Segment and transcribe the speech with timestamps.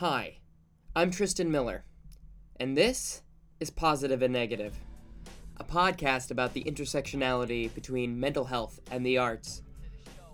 [0.00, 0.38] Hi,
[0.96, 1.84] I'm Tristan Miller,
[2.58, 3.20] and this
[3.60, 4.74] is Positive and Negative,
[5.58, 9.60] a podcast about the intersectionality between mental health and the arts.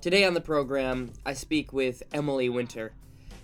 [0.01, 2.93] Today on the program, I speak with Emily Winter.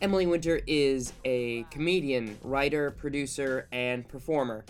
[0.01, 4.65] Emily Winter is a comedian, writer, producer, and performer.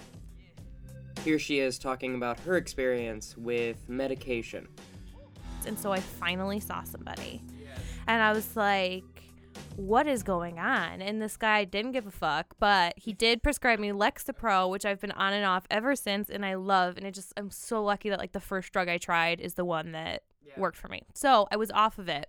[1.23, 4.69] Here she is talking about her experience with medication.
[5.66, 7.43] And so I finally saw somebody.
[8.07, 9.05] And I was like,
[9.77, 11.00] what is going on?
[11.03, 15.01] And this guy didn't give a fuck, but he did prescribe me Lexapro, which I've
[15.01, 16.97] been on and off ever since and I love.
[16.97, 19.65] And it just, I'm so lucky that like the first drug I tried is the
[19.65, 20.59] one that Yeah.
[20.61, 21.02] worked for me.
[21.15, 22.27] So I was off of it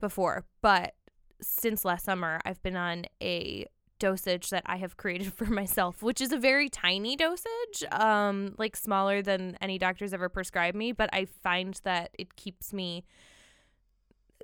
[0.00, 0.94] before, but
[1.40, 3.66] since last summer, I've been on a
[3.98, 8.76] dosage that I have created for myself, which is a very tiny dosage, um, like
[8.76, 13.04] smaller than any doctor's ever prescribed me, but I find that it keeps me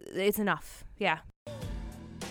[0.01, 0.85] it's enough.
[0.97, 1.19] Yeah.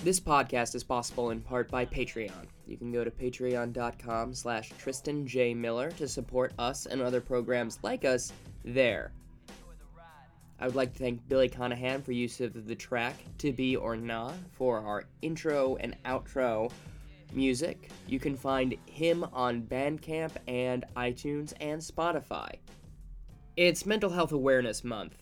[0.04, 2.48] This podcast is possible in part by Patreon.
[2.66, 5.54] You can go to patreon.com slash Tristan J.
[5.54, 8.34] Miller to support us and other programs like us
[8.66, 9.12] there.
[10.60, 13.96] I would like to thank Billy Conahan for use of the track To Be or
[13.96, 16.72] Not for our intro and outro
[17.32, 17.92] music.
[18.08, 22.56] You can find him on Bandcamp and iTunes and Spotify.
[23.56, 25.18] It's Mental Health Awareness Month,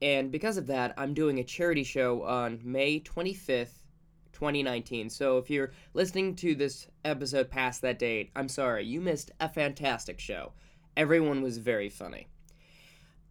[0.00, 3.83] and because of that, I'm doing a charity show on May 25th,
[4.34, 5.08] 2019.
[5.08, 9.48] So if you're listening to this episode past that date, I'm sorry, you missed a
[9.48, 10.52] fantastic show.
[10.96, 12.28] Everyone was very funny.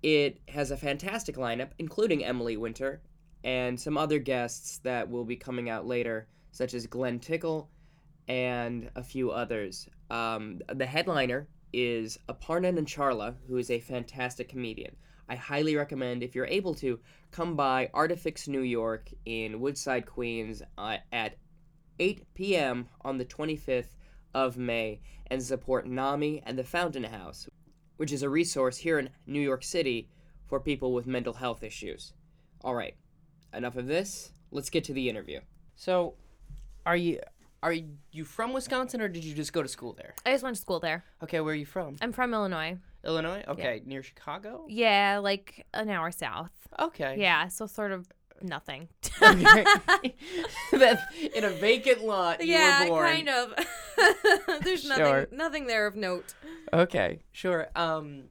[0.02, 3.02] It has a fantastic lineup, including Emily Winter
[3.44, 7.70] and some other guests that will be coming out later, such as Glenn Tickle
[8.28, 9.88] and a few others.
[10.10, 14.96] Um, the headliner is Aparna Nancherla, who is a fantastic comedian.
[15.30, 17.00] I highly recommend, if you're able to,
[17.32, 21.38] come by Artifix New York in Woodside, Queens uh, at
[22.00, 22.88] 8 p.m.
[23.02, 23.96] on the 25th
[24.34, 27.48] of May and support NAMI and the Fountain House,
[27.98, 30.10] which is a resource here in New York City
[30.46, 32.14] for people with mental health issues.
[32.62, 32.96] All right,
[33.54, 34.32] enough of this.
[34.52, 35.40] Let's get to the interview.
[35.76, 36.16] So,
[36.86, 37.20] are you
[37.64, 37.74] are
[38.12, 40.14] you from Wisconsin or did you just go to school there?
[40.26, 41.06] I just went to school there.
[41.24, 41.96] Okay, where are you from?
[42.02, 42.78] I'm from Illinois.
[43.06, 43.44] Illinois?
[43.48, 44.66] Okay, near Chicago?
[44.70, 46.52] Yeah, like an hour south.
[46.80, 47.16] Okay.
[47.20, 48.08] Yeah, so sort of
[48.42, 48.88] nothing.
[49.22, 49.64] Okay.
[50.72, 51.00] That-
[51.36, 53.08] in a vacant lot, you yeah, were born.
[53.08, 53.54] kind of.
[54.64, 55.28] There's nothing Sure.
[55.32, 56.34] nothing there of note.
[56.72, 57.68] Okay, sure.
[57.76, 58.24] Um,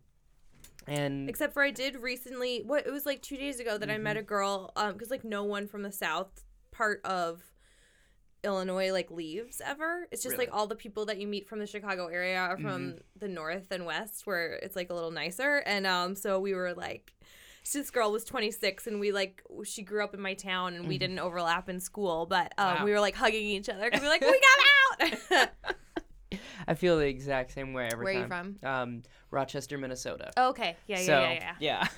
[0.89, 3.94] and Except for I did recently what it was like 2 days ago that I
[3.94, 4.03] Mm-hmm.
[4.03, 7.41] met a girl um cuz like no one from the south part of
[8.44, 10.06] Illinois like leaves ever.
[10.10, 12.97] It's just like all the people that you meet from the Chicago area are from
[13.19, 15.58] the north and west where it's like a little nicer.
[15.64, 17.12] And um so we were like
[17.72, 20.98] this girl was 26 and we like she grew up in my town and we
[20.98, 22.84] didn't overlap in school but um, Wow.
[22.84, 24.41] we were like hugging each other cuz we were like we
[25.30, 25.48] got out
[26.66, 28.59] I feel the exact same way every Where are you from?
[28.64, 30.30] Um, Rochester, Minnesota.
[30.36, 31.88] okay yeah yeah so, yeah yeah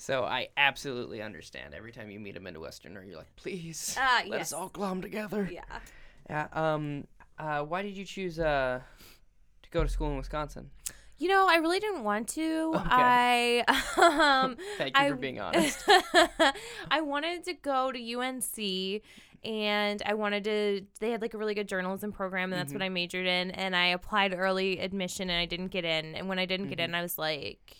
[0.00, 1.74] So I absolutely understand.
[1.74, 4.40] Every time you meet a Midwesterner, you're like, please, Ah, let yes.
[4.40, 5.48] us all glom together.
[5.52, 5.62] yeah
[6.30, 6.46] Yeah.
[6.52, 7.06] Um.
[7.38, 7.62] Uh.
[7.64, 8.80] Why did you choose uh
[9.62, 10.70] to go to school in Wisconsin?
[11.18, 12.72] You know, I really didn't want to.
[12.76, 12.86] Okay.
[12.88, 13.64] I
[14.44, 15.84] um Thank you I, for being honest.
[16.90, 19.02] I wanted to go to UNC
[19.44, 22.78] and I wanted to they had like a really good journalism program and that's Mm-hmm.
[22.80, 26.28] what I majored in and I applied early admission and I didn't get in and
[26.28, 26.84] when I didn't get Mm-hmm.
[26.90, 27.76] in I was like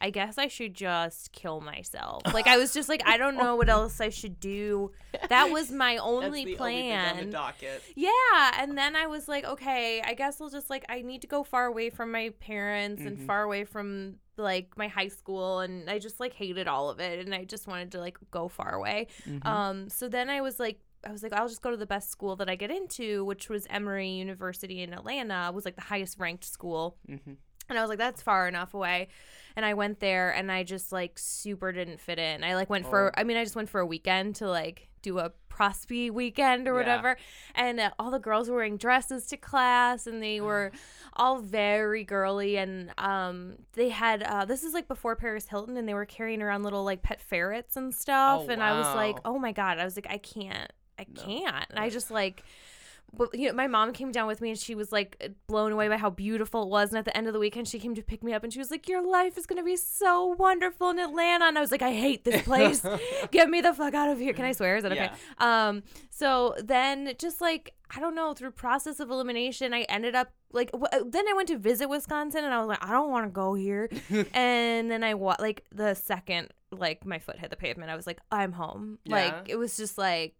[0.00, 2.22] I guess I should just kill myself.
[2.32, 4.92] Like I was just like I don't know what else I should do.
[5.28, 7.30] That was my only plan.
[7.30, 7.82] docket.
[7.96, 8.10] Yeah,
[8.58, 11.42] and then I was like, okay, I guess I'll just like I need to go
[11.42, 15.98] far away from my parents and far away from like my high school and I
[15.98, 19.08] just like hated all of it and I just wanted to like go far away.
[19.42, 22.10] Um so then I was like I was like I'll just go to the best
[22.10, 25.48] school that I get into, which was Emory University in Atlanta.
[25.48, 26.96] It was like the highest ranked school.
[27.08, 27.36] Mhm.
[27.68, 29.08] And I was like, that's far enough away.
[29.56, 32.44] And I went there and I just like super didn't fit in.
[32.44, 35.18] I like went for, I mean, I just went for a weekend to like do
[35.18, 36.78] a prospe weekend or Yeah.
[36.78, 37.16] whatever.
[37.56, 40.70] And uh, all the girls were wearing dresses to class and they were
[41.14, 42.56] all very girly.
[42.56, 46.40] And um, they had, uh, this is like before Paris Hilton and they were carrying
[46.40, 48.42] around little like pet ferrets and stuff.
[48.46, 49.78] Oh, and I was like, oh my God.
[49.78, 51.66] I was like, I can't, I can't.
[51.70, 52.44] And I just like,
[53.16, 55.88] but you know, my mom came down with me and she was like blown away
[55.88, 56.90] by how beautiful it was.
[56.90, 58.58] And at the end of the weekend, she came to pick me up and she
[58.58, 61.82] was like, "Your life is gonna be so wonderful in Atlanta." And I was like,
[61.82, 62.84] "I hate this place.
[63.30, 64.76] Get me the fuck out of here." Can I swear?
[64.76, 65.10] Is that okay?
[65.38, 65.82] Um.
[66.10, 70.70] So then, just like I don't know, through process of elimination, I ended up like
[70.72, 73.30] w- then I went to visit Wisconsin and I was like, I don't want to
[73.30, 73.88] go here.
[74.34, 78.06] and then I wa- like the second like my foot hit the pavement, I was
[78.06, 78.98] like, I'm home.
[79.04, 79.14] Yeah.
[79.16, 80.34] Like it was just like,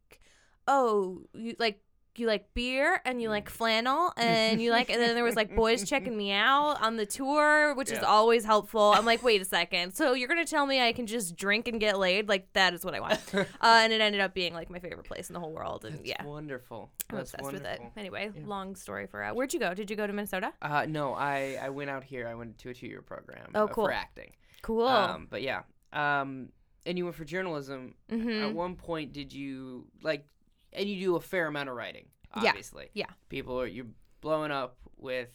[0.67, 1.81] oh, you like
[2.19, 5.55] you like beer and you like flannel and you like and then there was like
[5.55, 9.45] boys checking me out on the tour which is always helpful i'm like wait a
[9.59, 12.75] second so you're gonna tell me i can just drink and get laid like that
[12.75, 15.35] is what i want uh, and it ended up being like my favorite place in
[15.35, 16.91] the whole world and yeah Wonderful.
[17.11, 17.71] i'm That's obsessed wonderful.
[17.71, 18.43] with it anyway Yeah.
[18.47, 21.59] long story for uh, where'd you go did you go to minnesota Uh, no, I,
[21.63, 22.27] I went out here.
[22.29, 23.87] I went to a two year program Oh, uh, cool.
[23.87, 24.33] for acting.
[24.63, 25.63] cool Um, but yeah.
[25.93, 26.49] Um,
[26.87, 27.95] and you went for journalism.
[28.11, 28.43] mm-hmm.
[28.45, 30.25] At one point, did you like,
[30.73, 32.07] and you do a fair amount of writing,
[32.43, 32.91] Yeah, obviously.
[32.95, 33.07] yeah.
[33.29, 33.87] People are you're
[34.21, 35.31] blowing up with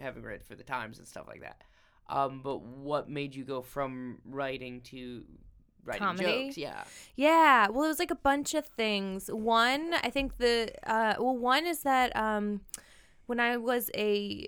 [0.00, 1.62] having read for the Times and stuff like that.
[2.08, 5.24] Um, but what made you go from writing to
[5.84, 6.44] writing Comedy?
[6.46, 6.56] jokes?
[6.58, 6.84] Yeah.
[7.16, 9.28] Yeah, well, it was like a bunch of things.
[9.28, 12.60] One, I think the uh, well, one is that um,
[13.26, 14.46] when I was a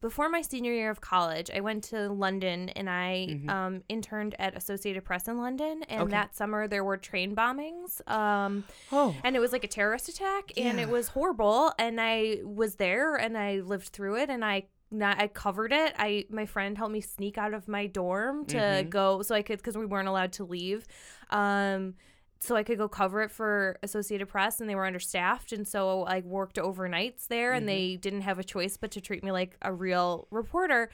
[0.00, 3.50] before my senior year of college, I went to London and I Mhm.
[3.50, 5.82] um, interned at Associated Press in London.
[5.84, 6.10] And Okay.
[6.12, 8.00] that summer there were train bombings.
[8.10, 9.14] Um, Oh.
[9.22, 13.16] and it was like a terrorist attack and it was horrible and i was there
[13.16, 15.94] and i lived through it and i not, I covered it.
[15.98, 18.90] I my friend helped me sneak out of my dorm to Mhm.
[18.90, 20.84] go so I could because we weren't allowed to leave,
[21.30, 21.94] um,
[22.40, 26.04] so I could go cover it for Associated Press and they were understaffed and so
[26.04, 27.66] I worked overnights there and Mhm.
[27.66, 30.90] they didn't have a choice but to treat me like a real reporter,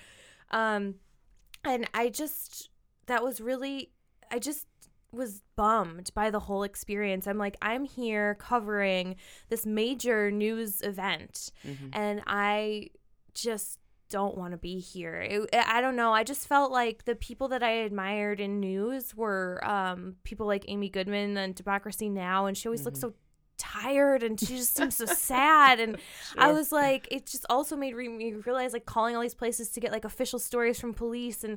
[0.50, 0.96] um,
[1.64, 2.70] and I just
[3.06, 3.92] that was really
[4.30, 4.66] I just
[5.12, 7.28] was bummed by the whole experience.
[7.28, 9.14] I'm like, I'm here covering
[9.48, 11.90] this major news event, Mhm.
[11.92, 12.90] and I
[13.34, 13.78] just
[14.08, 15.20] don't want to be here.
[15.20, 16.12] It, I don't know.
[16.12, 20.64] I just felt like the people that I admired in news were um, people like
[20.68, 23.00] Amy Goodman and Democracy Now, and she always looked Mhm.
[23.00, 23.14] so
[23.58, 25.96] tired and she just seemed so sad and
[26.38, 29.80] I was like, it just also made me realize like calling all these places to
[29.80, 31.56] get like official stories from police and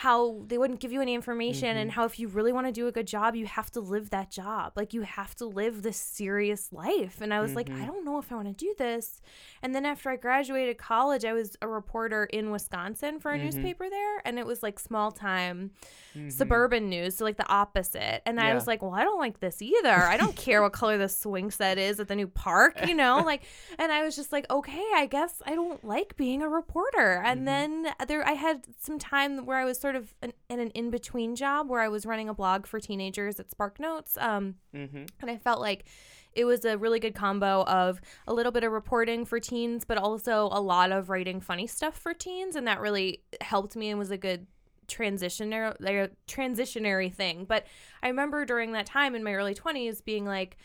[0.00, 1.94] how they wouldn't give you any information and Mhm.
[1.94, 4.30] how if you really want to do a good job, you have to live that
[4.30, 4.72] job.
[4.76, 7.22] Like you have to live this serious life.
[7.22, 7.80] And I was like, Mhm.
[7.82, 9.22] I don't know if I want to do this.
[9.62, 13.44] And then after I graduated college, I was a reporter in Wisconsin for a Mhm.
[13.44, 15.70] newspaper there, and it was like small time
[16.14, 16.30] Mhm.
[16.30, 18.20] suburban news, so like the opposite.
[18.26, 19.88] And I was like, well, I don't like this either.
[19.94, 23.16] I don't care what color the swing set is at the new park, you know?
[23.26, 23.44] Like,
[23.78, 27.22] and I was just like, okay, I guess I don't like being a reporter.
[27.24, 27.44] And Mhm.
[27.46, 30.90] then there, I had some time where I was sort of an, in an in
[30.90, 34.18] between job where I was running a blog for teenagers at Spark Notes.
[34.18, 35.08] Um, Mhm.
[35.20, 35.84] and I felt like
[36.32, 39.96] it was a really good combo of a little bit of reporting for teens, but
[39.96, 43.98] also a lot of writing funny stuff for teens, and that really helped me and
[43.98, 44.48] was a good
[44.88, 47.44] a transitionary thing.
[47.44, 47.64] But
[48.02, 50.56] I remember during that time in my early twenties being like,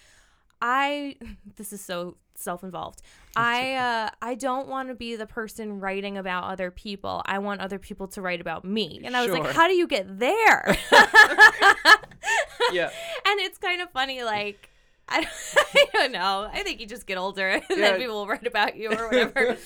[0.61, 1.15] I
[1.57, 3.01] this is so self-involved.
[3.35, 7.21] I uh I don't want to be the person writing about other people.
[7.25, 9.01] I want other people to write about me.
[9.03, 10.77] And I was like, how do you get there?
[12.71, 12.89] Yeah.
[13.27, 14.69] And it's kind of funny, like
[15.09, 15.29] I don't,
[15.75, 16.49] I don't know.
[16.53, 17.75] I think you just get older and Yeah.
[17.75, 19.57] then people will write about you or whatever.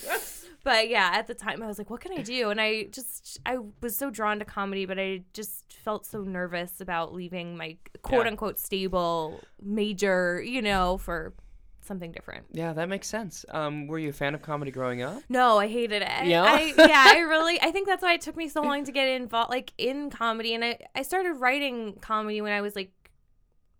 [0.66, 2.50] But yeah, at the time I was like, what can I do?
[2.50, 6.82] And I just I was so drawn to comedy, but I just felt so nervous
[6.82, 11.34] about leaving my quote unquote stable major, you know, for
[11.82, 12.48] something different.
[12.52, 13.46] Yeah, that makes sense.
[13.50, 15.22] Um, were you a fan of comedy growing up?
[15.30, 16.26] No, I hated it.
[16.26, 16.44] Yeah?
[16.44, 19.08] I, yeah, I really, I think that's why it took me so long to get
[19.08, 20.56] involved, like in comedy.
[20.56, 22.92] And I, I started writing comedy when I was like,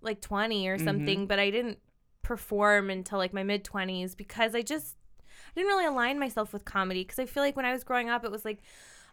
[0.02, 0.84] like 20 or Mhm.
[0.84, 1.80] something, but I didn't
[2.22, 4.98] perform until like my mid 20s because I just,
[5.48, 8.10] I didn't really align myself with comedy because I feel like when I was growing
[8.10, 8.62] up, it was like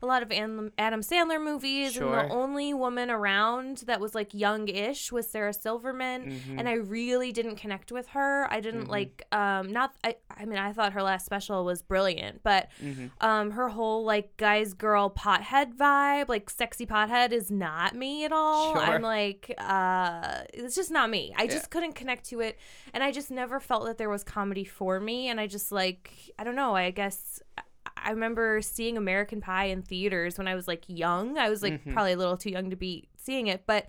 [0.02, 2.18] a lot of Adam Sandler movies, Sure.
[2.18, 6.58] and the only woman around that was like young-ish was Sarah Silverman Mhm.
[6.58, 8.46] and I really didn't connect with her.
[8.52, 8.90] I didn't Mhm.
[8.90, 13.10] like um not I I mean I thought her last special was brilliant, but Mhm.
[13.20, 18.32] um her whole like guys girl pothead vibe, like sexy pothead is not me at
[18.32, 18.72] all.
[18.74, 18.82] Sure.
[18.82, 21.32] I'm like uh it's just not me.
[21.36, 21.68] I just Yeah.
[21.70, 22.58] couldn't connect to it
[22.92, 26.10] and I just never felt that there was comedy for me and I just like
[26.38, 27.40] I don't know, I guess
[28.04, 31.38] I- remember seeing American Pie in theaters when I was like young.
[31.38, 31.92] I was like Mhm.
[31.92, 33.86] probably a little too young to be seeing it, but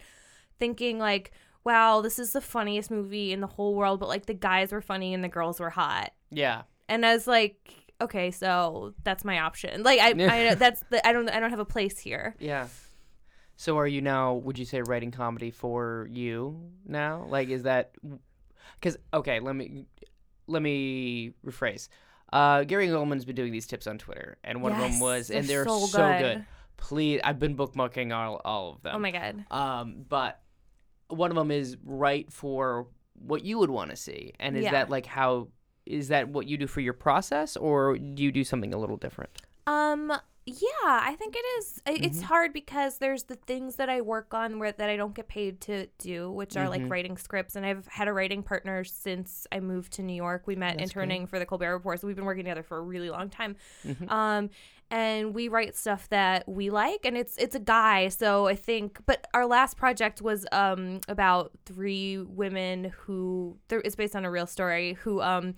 [0.60, 1.32] thinking like,
[1.64, 4.82] wow, this is the funniest movie in the whole world, but like the guys were
[4.82, 6.12] funny and the girls were hot.
[6.30, 6.64] Yeah.
[6.90, 9.84] And I was like, okay, so that's my option.
[9.84, 10.10] Like I,
[10.52, 12.36] I that's the I don't I don't have a place here.
[12.40, 12.68] Yeah.
[13.56, 14.34] So are you now?
[14.34, 17.26] Would you say writing comedy for you now?
[17.30, 17.92] Like, is that?
[18.80, 19.86] Because okay, let me
[20.48, 21.88] let me rephrase.
[22.34, 25.30] Uh, Gary Gulman's been doing these tips on Twitter, and one of them Yes, was,
[25.30, 26.20] and they're they're so so, good.
[26.20, 26.46] good.
[26.78, 28.96] Please, I've been bookmarking all all of them.
[28.96, 29.46] Oh my god.
[29.52, 30.42] Um, but
[31.10, 34.72] one of them is write for what you would want to see, and is Yeah.
[34.72, 35.50] that like how?
[35.86, 38.98] Is that what you do for your process, or do you do something a little
[38.98, 39.30] different?
[39.68, 40.12] Um
[40.46, 41.82] Yeah, I think it is.
[41.86, 42.24] It's Mhm.
[42.24, 45.62] hard because there's the things that I work on where that I don't get paid
[45.62, 46.70] to do, which are Mhm.
[46.70, 47.56] like writing scripts.
[47.56, 50.46] And I've had a writing partner since I moved to New York.
[50.46, 52.82] We met That's interning for the Colbert Report, so we've been working together for a
[52.82, 53.56] really long time.
[53.86, 54.12] Mhm.
[54.12, 54.50] Um,
[54.92, 58.10] and we write stuff that we like, and it's it's a guy.
[58.10, 63.96] So I think, but our last project was um about three women who there it's
[63.96, 65.56] based on a real story who um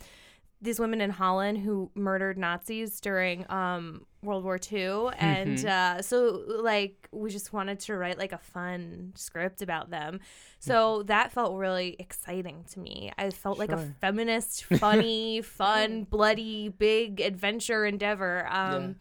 [0.66, 5.66] these women in Holland who murdered Nazis during um World War II and Mhm.
[5.66, 10.20] uh so like we just wanted to write like a fun script about them.
[10.60, 13.12] So that felt really exciting to me.
[13.18, 18.48] I felt like a feminist, funny, fun, bloody, big adventure endeavor.
[18.50, 18.96] Um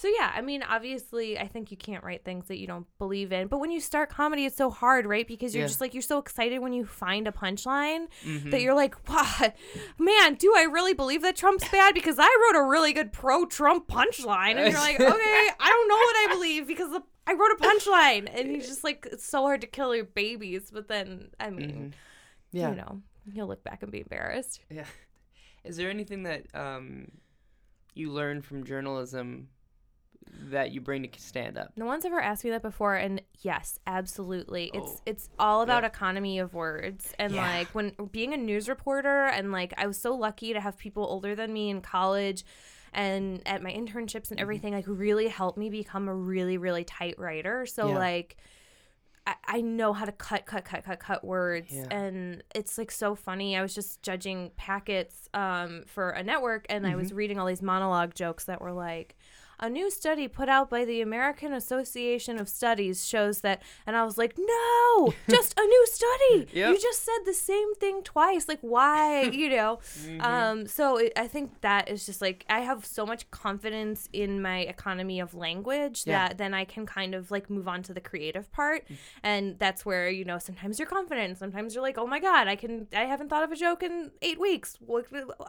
[0.00, 3.32] so yeah, I mean, obviously, I think you can't write things that you don't believe
[3.32, 3.48] in.
[3.48, 5.26] But when you start comedy, it's so hard, right?
[5.26, 5.68] Because you're Yeah.
[5.68, 8.50] just like you're so excited when you find a punchline Mhm.
[8.50, 9.52] that you're like, "Wow,
[9.98, 13.86] man, do I really believe that Trump's bad?" Because I wrote a really good pro-Trump
[13.88, 17.52] punchline, and you're like, "Okay, I don't know what I believe because the, I wrote
[17.52, 20.70] a punchline," and you just like, it's so hard to kill your babies.
[20.72, 21.92] But then, I mean, Mhm.
[22.52, 22.70] Yeah.
[22.70, 23.02] you know,
[23.32, 24.60] you'll look back and be embarrassed.
[24.70, 24.86] Yeah.
[25.62, 27.10] Is there anything that um,
[27.94, 29.50] you learned from journalism
[30.50, 31.72] that you bring to stand up?
[31.76, 34.70] No one's ever asked me that before, and yes, absolutely.
[34.74, 35.00] It's Oh.
[35.06, 35.88] it's all about Yeah.
[35.88, 37.40] economy of words, and Yeah.
[37.42, 41.04] like when being a news reporter, and like I was so lucky to have people
[41.04, 42.44] older than me in college,
[42.92, 44.32] and at my internships Mm-hmm.
[44.32, 47.66] and everything, like really helped me become a really really tight writer.
[47.66, 47.98] So Yeah.
[47.98, 48.36] like.
[49.26, 53.14] I, I know how to cut, cut, cut, cut, cut words, and it's like so
[53.14, 53.54] funny.
[53.54, 56.98] I was just judging packets um, for a network, and I Mm-hmm.
[56.98, 59.18] was reading all these monologue jokes that were like,
[59.60, 64.04] a new study put out by the American Association of Studies shows that, and I
[64.04, 66.48] was like, no, just a new study.
[66.52, 66.70] Yep.
[66.70, 68.48] You just said the same thing twice.
[68.48, 69.22] Like, why?
[69.32, 69.78] you know?
[70.00, 70.20] Mm-hmm.
[70.22, 74.42] Um, so it, I think that is just like, I have so much confidence in
[74.42, 76.28] my economy of language Yeah.
[76.28, 78.88] that then I can kind of like move on to the creative part.
[78.88, 78.96] Mm.
[79.22, 81.38] And that's where, you know, sometimes you're confident.
[81.38, 84.10] Sometimes you're like, oh my God, I can, I haven't thought of a joke in
[84.22, 84.78] eight weeks.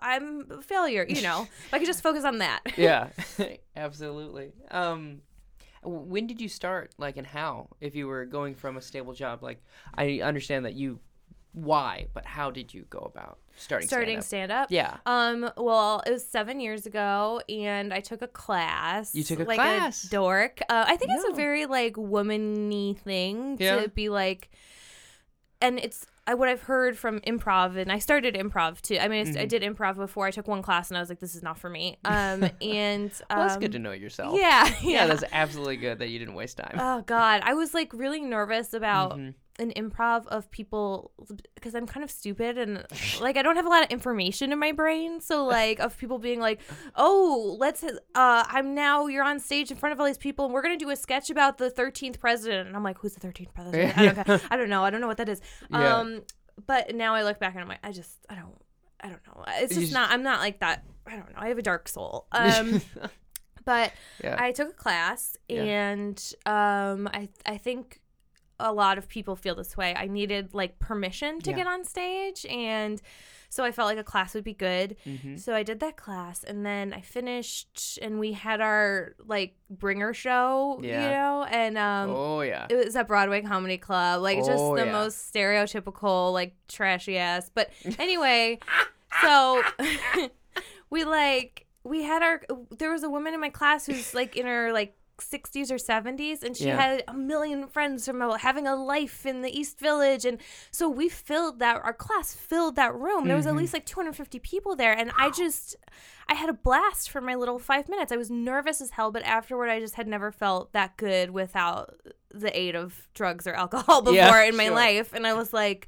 [0.02, 1.48] I'm a failure, you know?
[1.74, 2.62] I can just focus on that.
[2.78, 3.08] yeah,
[3.76, 4.52] absolutely.
[4.70, 5.22] Um,
[5.84, 6.94] when did you start?
[6.98, 7.70] Like, and how?
[7.80, 9.64] If you were going from a stable job, like,
[9.96, 11.00] I understand that you,
[11.54, 13.88] why, but how did you go about starting?
[13.88, 14.70] starting stand-up?
[14.72, 14.98] Yeah.
[15.06, 19.16] Um, well, it was seven years ago, and I took a class.
[19.16, 20.04] You took a like class?
[20.04, 20.62] a dork.
[20.70, 23.82] Uh, I think it's a very like womany thing Yeah.
[23.82, 24.50] to be like,
[25.60, 28.98] and it's I, what I've heard from improv, and I started improv too.
[29.00, 30.28] I mean, I, st- I did improv before.
[30.28, 31.98] I took one class, and I was like, this is not for me.
[32.06, 34.38] Um, and um, Well, that's good to know yourself.
[34.40, 34.90] Yeah, yeah.
[34.92, 36.78] Yeah, that's absolutely good that you didn't waste time.
[36.80, 39.34] Oh God, I was like really nervous about Mhm.
[39.62, 41.12] An improv of people
[41.56, 42.86] because I'm kind of stupid and
[43.22, 45.22] like I don't have a lot of information in my brain.
[45.22, 46.60] So like of people being like,
[46.96, 50.54] "Oh, let's uh I'm now you're on stage in front of all these people and
[50.54, 53.26] we're going to do a sketch about the 13th president." And I'm like, "Who's the
[53.26, 54.84] 13th president?" I don't I don't know.
[54.84, 55.40] I don't know what that is.
[55.70, 55.98] Yeah.
[56.00, 56.24] Um
[56.68, 58.56] but now I look back and I'm like, I just I don't
[59.00, 59.44] I don't know.
[59.60, 60.84] It's just just- not I'm not like that.
[61.08, 61.38] I don't know.
[61.40, 62.28] I have a dark soul.
[62.34, 62.82] Um
[63.64, 64.36] but yeah.
[64.40, 65.62] I took a class Yeah.
[65.64, 68.01] and um I I think
[68.62, 69.94] a lot of people feel this way.
[69.96, 71.58] I needed like permission to Yeah.
[71.58, 73.02] get on stage and
[73.50, 74.96] so I felt like a class would be good.
[75.06, 75.38] Mhm.
[75.38, 80.14] So I did that class and then I finished and we had our like bringer
[80.14, 82.68] show, you know, and um oh yeah.
[82.70, 84.92] it was at Broadway Comedy Club, like just Oh, the yeah.
[84.94, 87.50] most stereotypical, like trashy ass.
[87.54, 88.60] But anyway,
[89.22, 89.62] so
[90.90, 92.42] we like we had our
[92.78, 96.44] there was a woman in my class who's like in her like 60s or 70s
[96.44, 96.76] and she Yeah.
[96.82, 100.40] had a million friends from uh, having a life in the east village and
[100.72, 103.58] so we filled that our class filled that room there was at Mhm.
[103.58, 105.76] least like 250 people there and i just
[106.28, 109.24] i had a blast for my little five minutes i was nervous as hell but
[109.24, 111.96] afterward i just had never felt that good without
[112.34, 114.76] the aid of drugs or alcohol before Yeah, in my sure.
[114.76, 115.88] life and i was like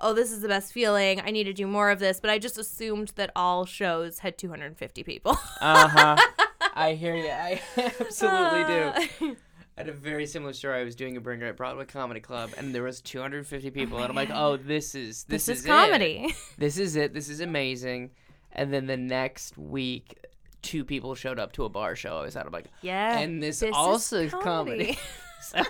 [0.00, 2.38] oh this is the best feeling i need to do more of this but i
[2.38, 6.16] just assumed that all shows had 250 people Uh huh.
[6.78, 7.28] I hear you.
[7.28, 9.36] I absolutely do.
[9.76, 10.80] I had a very similar story.
[10.80, 14.04] I was doing a bringer at Broadway Comedy Club, and there was 250 people, my
[14.04, 15.68] and I'm like, "Oh, this is this, this, is, it.
[15.68, 17.12] comedy This is it.
[17.12, 18.10] This is amazing."
[18.52, 20.24] And then the next week,
[20.62, 22.46] two people showed up to a bar show I was at.
[22.46, 24.96] I'm like, yeah "And this, this is also is comedy."
[25.40, 25.62] so,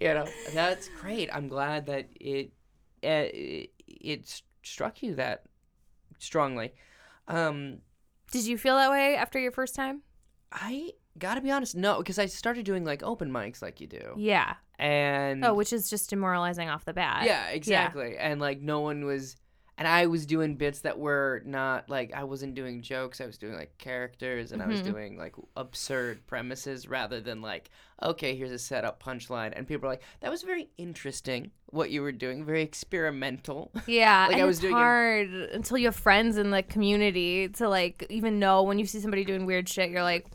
[0.00, 1.28] you know, that's great.
[1.30, 2.52] I'm glad that it
[3.04, 5.44] uh, it, it struck you that
[6.18, 6.72] strongly.
[7.26, 7.80] Um,
[8.30, 10.02] Did you feel that way after your first time?
[10.52, 14.14] I gotta be honest, no, because I started doing like open mics like you do,
[14.16, 14.54] Yeah.
[14.78, 17.24] and Oh, which is just demoralizing off the bat.
[17.26, 19.36] yeah, exactly, and like no one was
[19.78, 23.20] and I was doing bits that were not like I wasn't doing jokes.
[23.22, 24.84] I was doing like characters, and I was Mhm.
[24.92, 27.70] doing like absurd premises rather than like
[28.00, 29.52] okay, here's a setup punchline.
[29.56, 33.72] And people are like, that was very interesting what you were doing, very experimental.
[33.88, 37.48] Yeah, Like, and I was it's doing hard until you have friends in the community
[37.48, 39.90] to like even know when you see somebody doing weird shit.
[39.90, 40.26] You're like,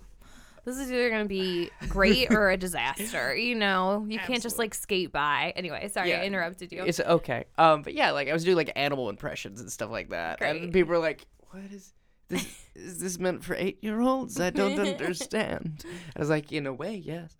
[0.65, 3.35] this is either gonna be great or a disaster.
[3.35, 5.53] You know, you can't just like skate by.
[5.55, 6.21] Anyway, sorry, Yeah.
[6.21, 6.83] I interrupted you.
[6.85, 7.45] It's okay.
[7.57, 10.61] Um, but yeah, like I was doing like animal impressions and stuff like that, Great.
[10.61, 11.93] and people were like, "What is
[12.29, 12.45] this?
[12.75, 14.39] is this meant for eight year olds?
[14.39, 15.83] I don't understand."
[16.15, 17.35] I was like, "In a way, yes."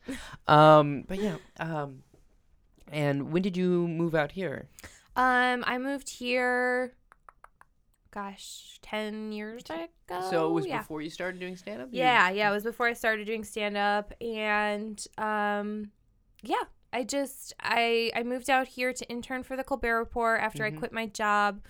[0.47, 1.37] Um, but yeah.
[1.59, 2.03] Um,
[2.91, 4.67] and when did you move out here?
[5.15, 6.93] Um, I moved here.
[8.13, 9.87] Gosh, ten years ago.
[10.29, 10.79] so it was yeah.
[10.79, 11.89] before you started doing stand up.
[11.91, 15.89] Yeah, yeah, it was before I started doing stand up and um
[16.43, 20.63] yeah, I just I I moved out here to intern for the Colbert Report after
[20.63, 20.67] Mhm.
[20.67, 21.61] I quit my job.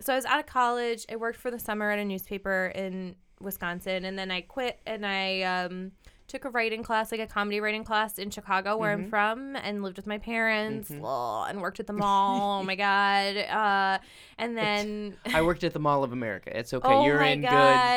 [0.00, 1.06] So I was out of college.
[1.08, 5.06] I worked for the summer at a newspaper in Wisconsin and then I quit and
[5.06, 5.92] I um
[6.26, 9.10] took a writing class, like a comedy writing class in Chicago where I'm Mhm.
[9.10, 11.02] from and lived with my parents Mhm.
[11.04, 12.60] ugh, and worked at the mall.
[12.60, 13.36] oh my god.
[13.36, 13.98] Uh
[14.38, 16.56] and then I worked at the Mall of America.
[16.58, 16.88] It's okay.
[16.88, 17.50] Oh you're in God.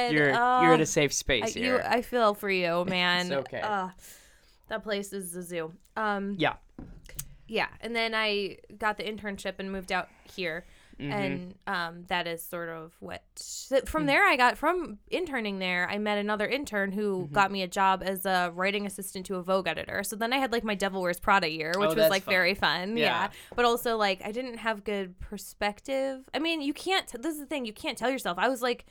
[0.10, 0.13] good.
[0.17, 0.84] You're you're in Oh.
[0.84, 1.86] a safe I, space you, here.
[1.88, 3.27] I feel for you, man.
[3.27, 3.62] it's okay.
[3.63, 3.91] Ugh,
[4.67, 5.74] that place is a zoo.
[5.96, 6.55] Um, yeah.
[7.48, 7.67] yeah.
[7.81, 10.65] And then I got the internship and moved out here,
[11.00, 11.12] Mhm.
[11.12, 13.22] and um, that is sort of what.
[13.86, 14.08] From Hmm.
[14.08, 15.88] there, I got from interning there.
[15.89, 17.34] I met another intern who Mm-hmm.
[17.34, 20.04] got me a job as a writing assistant to a Vogue editor.
[20.04, 22.24] So then I had like my Devil Wears Prada year, which was Oh, that's like
[22.24, 22.32] fun.
[22.34, 22.98] very fun.
[22.98, 23.04] Yeah.
[23.06, 23.30] Yeah.
[23.56, 26.24] But also like I didn't have good perspective.
[26.34, 27.08] I mean, you can't.
[27.22, 27.66] This is the thing.
[27.66, 28.38] You can't tell yourself.
[28.39, 28.86] I was like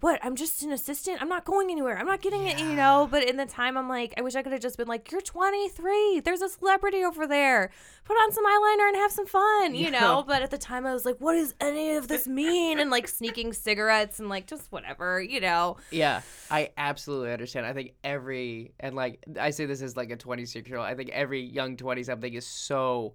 [0.00, 0.18] what?
[0.24, 1.20] I'm just an assistant?
[1.22, 1.98] I'm not going anywhere.
[1.98, 3.08] I'm not getting it you know?
[3.10, 5.20] But in the time i'm like i wish i could have just been like you're
[5.20, 7.70] 23 there's a celebrity over there.
[8.04, 10.00] Put on some eyeliner and have some fun you Yeah.
[10.00, 10.24] know?
[10.26, 12.78] But at the time i was like what does any of this mean?
[12.78, 15.76] And like sneaking cigarettes and like just whatever you know?
[15.90, 17.66] Yeah, I absolutely understand.
[17.66, 20.86] I think every and like I say this as like a 26 year old.
[20.86, 23.14] I think every young 20 something is so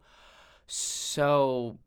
[0.67, 1.77] so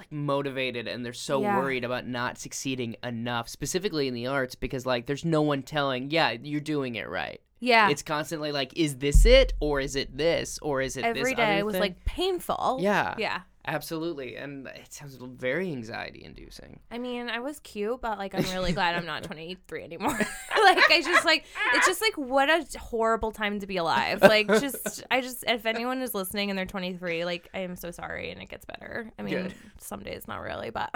[0.00, 1.58] like motivated and they're so Yeah.
[1.58, 6.10] worried about not succeeding enough specifically in the arts because like there's no one telling,
[6.10, 7.40] yeah, you're doing it right.
[7.60, 11.08] yeah It's constantly like is this it or is it this or is it this
[11.18, 11.82] every day other was thing?
[11.82, 13.14] like painful Yeah.
[13.18, 14.34] yeah Absolutely.
[14.34, 16.80] And it sounds very anxiety inducing.
[16.90, 20.10] I mean, I was cute, but like, I'm really glad I'm not 23 anymore.
[20.18, 24.22] like, I just like, it's just like, what a horrible time to be alive.
[24.22, 27.92] Like, just, I just, if anyone is listening and they're 23, like, I am so
[27.92, 29.12] sorry, and it gets better.
[29.16, 29.54] I mean, Good.
[29.78, 30.90] some days not really, but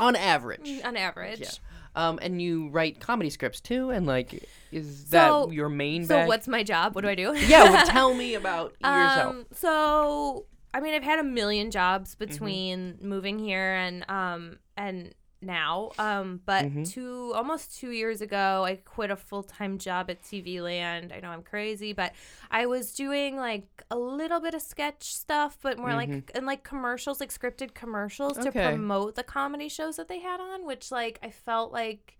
[0.00, 0.80] On average.
[0.82, 1.40] on average.
[1.40, 1.48] Yeah.
[1.96, 6.06] Um, and you write comedy scripts too, and like, is that your main?
[6.06, 6.28] So bag?
[6.28, 6.94] what's my job?
[6.94, 7.36] What do I do?
[7.36, 9.34] Yeah, well, tell me about yourself.
[9.34, 12.24] Um, so I mean, I've had a million jobs Mm-hmm.
[12.32, 15.90] between moving here and um and now.
[15.98, 16.90] Um, but Mhm.
[16.90, 21.12] two almost two years ago, I quit a full time job at TV Land.
[21.12, 22.12] I know I'm crazy, but
[22.50, 26.64] I was doing like a little bit of sketch stuff, but more like and like
[26.64, 28.68] commercials, like scripted commercials to Mm-hmm.
[28.68, 32.16] Promote the comedy shows that they had on, which like I felt like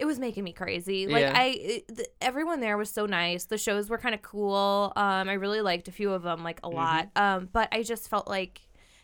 [0.00, 1.06] it was making me crazy.
[1.06, 1.32] Like Yeah.
[1.36, 3.44] I, it, th- everyone there was so nice.
[3.44, 4.92] The shows were kind of cool.
[4.96, 6.76] Um, I really liked a few of them, like a Mm-hmm.
[6.76, 7.08] lot.
[7.16, 8.60] Um, but I just felt like,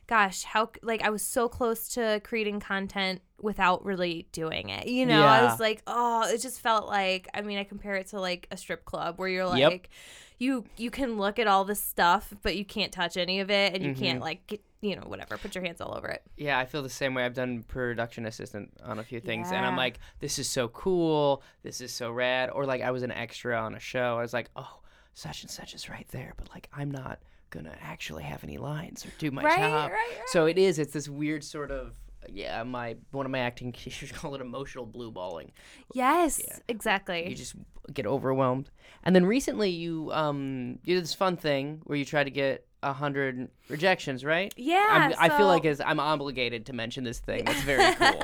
[0.06, 4.86] gosh, how like I was so close to creating content without really doing it.
[4.88, 7.28] You know, I was like, oh, it just felt like.
[7.34, 9.70] I mean, I compare it to like a strip club where you're Yep.
[9.70, 9.90] like.
[10.38, 13.72] You you can look at all this stuff, but you can't touch any of it,
[13.74, 13.98] and you Mhm.
[13.98, 16.22] can't like get, you know whatever, put your hands all over it.
[16.36, 17.24] Yeah, I feel the same way.
[17.24, 21.42] I've done production assistant on a few things, and I'm like, this is so cool.
[21.62, 22.50] This is so rad.
[22.50, 24.16] Or like, I was an extra on a show.
[24.18, 24.80] I was like, oh,
[25.14, 27.18] such and such is right there, but like, I'm not
[27.50, 29.90] gonna actually have any lines or do my right, job.
[29.90, 30.28] right, right.
[30.28, 30.78] So it is.
[30.78, 31.94] It's this weird sort of.
[32.28, 35.52] Yeah, my one of my acting teachers call it emotional blue balling.
[35.94, 36.58] Yes, Yeah.
[36.68, 37.28] exactly.
[37.28, 37.54] you just
[37.94, 38.68] get overwhelmed.
[39.04, 42.65] And then recently, you um you did this fun thing where you try to get
[42.82, 44.52] a hundred rejections, right?
[44.56, 47.44] yeah, I'm, I feel like as I'm obligated to mention this thing.
[47.44, 48.22] That's very cool.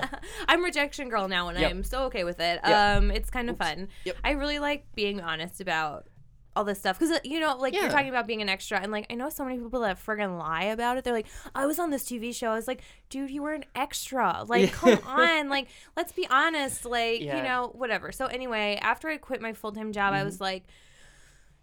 [0.49, 1.71] I'm rejection girl now, and Yep.
[1.71, 2.61] I'm so okay with it.
[2.65, 2.99] Yep.
[2.99, 3.89] Um, it's kind of fun.
[4.05, 4.17] Yep.
[4.23, 6.07] I really like being honest about
[6.55, 7.81] all this stuff because you know, like Yeah.
[7.81, 10.39] you're talking about being an extra, and like I know so many people that friggin'
[10.39, 11.05] lie about it.
[11.05, 12.51] They're like, I was on this TV show.
[12.51, 14.45] I was like, dude, you were an extra.
[14.49, 16.85] Like, come on, like let's be honest.
[16.85, 17.39] Like, Yeah.
[17.39, 18.13] you know, whatever.
[18.13, 20.21] So anyway, after I quit my full time job, Mm-hmm.
[20.21, 20.65] I was like.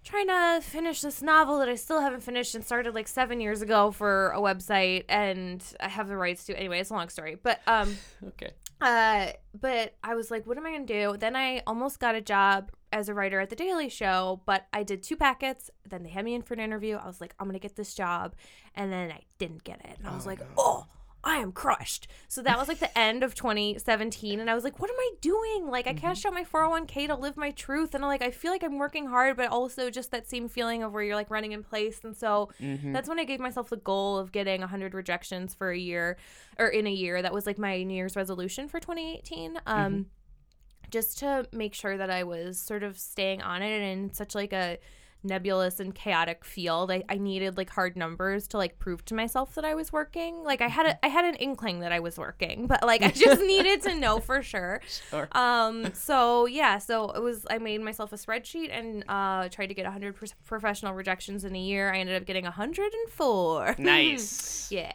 [0.10, 3.62] Trying to finish this novel that I still haven't finished and started like seven years
[3.62, 6.58] ago for a website, and I have the rights to.
[6.58, 7.95] Anyway, it's a long story, but um,
[8.30, 8.50] okay.
[8.82, 9.28] uh,
[9.60, 11.15] but I was like, what am I gonna do?
[11.19, 14.82] Then I almost got a job as a writer at the Daily Show, but I
[14.82, 15.69] did two packets.
[15.88, 16.95] Then they had me in for an interview.
[16.95, 18.34] I was like, I'm gonna get this job,
[18.74, 19.98] and then I didn't get it.
[20.00, 20.48] And I was Oh, like, no.
[20.58, 20.86] oh,
[21.23, 22.08] I am crushed.
[22.27, 24.39] So that was like the end of 2017.
[24.39, 25.67] And I was like, what am I doing?
[25.69, 27.93] Like, I cashed out my 401k to live my truth.
[27.93, 30.82] And I'm like, I feel like I'm working hard, but also just that same feeling
[30.82, 31.99] of where you're like running in place.
[32.03, 32.93] And so Mm-hmm.
[32.93, 36.17] that's when I gave myself the goal of getting 100 rejections for a year
[36.58, 37.21] or in a year.
[37.21, 39.60] That was like my New Year's resolution for 2018.
[39.67, 40.05] Um,
[40.89, 44.34] just to make sure that I was sort of staying on it and in such
[44.36, 44.77] like a
[45.23, 46.91] nebulous and chaotic field.
[46.91, 50.43] I, I needed like hard numbers to like prove to myself that I was working.
[50.43, 53.12] Like I had a I had an inkling that I was working, but like I
[53.25, 54.82] just needed to know for sure.
[55.10, 55.27] Sure.
[55.34, 59.73] Um so yeah, so it was I made myself a spreadsheet and uh tried to
[59.73, 61.93] get 100 pro- professional rejections in a year.
[61.93, 63.75] I ended up getting 104.
[63.77, 64.71] Nice.
[64.71, 64.93] yeah.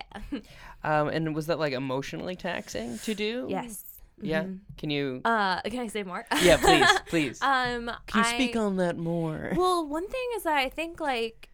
[0.82, 3.46] Um, and was that like emotionally taxing to do?
[3.48, 3.93] yes.
[4.20, 4.44] Yeah.
[4.78, 5.20] Can you?
[5.24, 6.24] Uh can I say more?
[6.42, 7.42] yeah, please, please.
[7.42, 9.52] Um Can you speak on that more?
[9.56, 11.50] Well, one thing is that I think like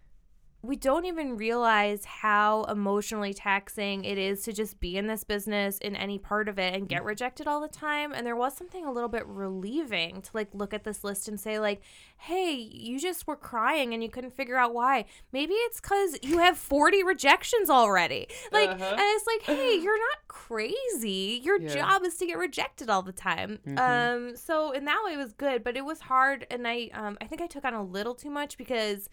[0.62, 5.78] we don't even realize how emotionally taxing it is to just be in this business
[5.78, 8.12] in any part of it and get rejected all the time.
[8.12, 11.40] And there was something a little bit relieving to like look at this list and
[11.40, 11.80] say like,
[12.18, 15.06] "Hey, you just were crying and you couldn't figure out why.
[15.32, 18.84] Maybe it's cuz you have 40 rejections already." Like Uh-huh.
[18.90, 21.40] and it's like, "Hey, you're not crazy.
[21.42, 21.74] Your Yeah.
[21.74, 23.78] job is to get rejected all the time." Mhm.
[23.78, 27.16] Um so in that way it was good, but it was hard and I um
[27.20, 29.08] I think I took on a little too much because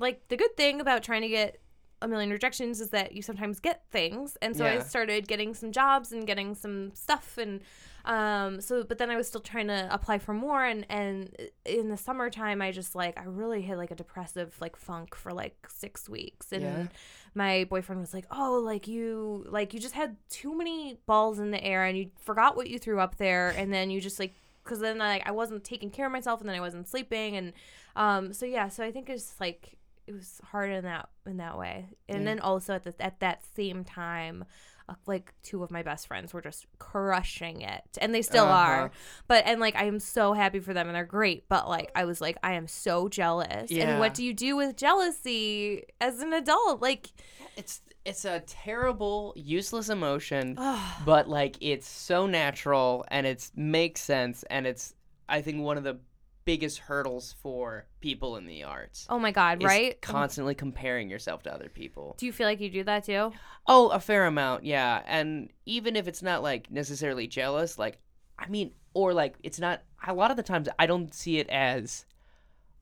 [0.00, 1.58] like the good thing about trying to get
[2.02, 4.36] a million rejections is that you sometimes get things.
[4.40, 7.60] And so i started getting some jobs and getting some stuff and
[8.06, 10.64] um so but then i was still trying to apply for more.
[10.64, 11.36] And and
[11.66, 15.32] in the summertime i just like i really hit like a depressive like funk for
[15.34, 16.52] like six weeks.
[16.52, 16.86] And Yeah.
[17.34, 21.50] my boyfriend was like oh like you like you just had too many balls in
[21.50, 23.50] the air and you forgot what you threw up there.
[23.50, 24.32] And then you just like
[24.64, 27.36] because then like i wasn't taking care of myself and then i wasn't sleeping.
[27.36, 27.52] And
[27.94, 29.76] um so yeah so i think it's like
[30.10, 32.24] it was hard in that in that way and Yeah.
[32.24, 34.44] then also at the at that same time
[34.88, 38.72] uh, like two of my best friends were just crushing it and they still Uh-huh.
[38.72, 38.90] are
[39.28, 42.04] but and like i am so happy for them and they're great but like i
[42.04, 43.84] was like i am so jealous Yeah.
[43.84, 47.10] and what do you do with jealousy as an adult like
[47.56, 50.58] It's it's a terrible, useless emotion,
[51.04, 54.94] but like it's so natural and it's makes sense and it's
[55.28, 55.98] I think one of the
[56.44, 59.06] biggest hurdles for people in the arts.
[59.10, 62.14] oh my god right Constantly comparing yourself to other people.
[62.18, 63.32] do you feel like you do that too
[63.66, 65.00] Oh, a fair amount, yeah.
[65.06, 67.98] And even if it's not like necessarily jealous, like
[68.38, 71.48] I mean, or like it's not a lot of the times I don't see it
[71.50, 72.04] as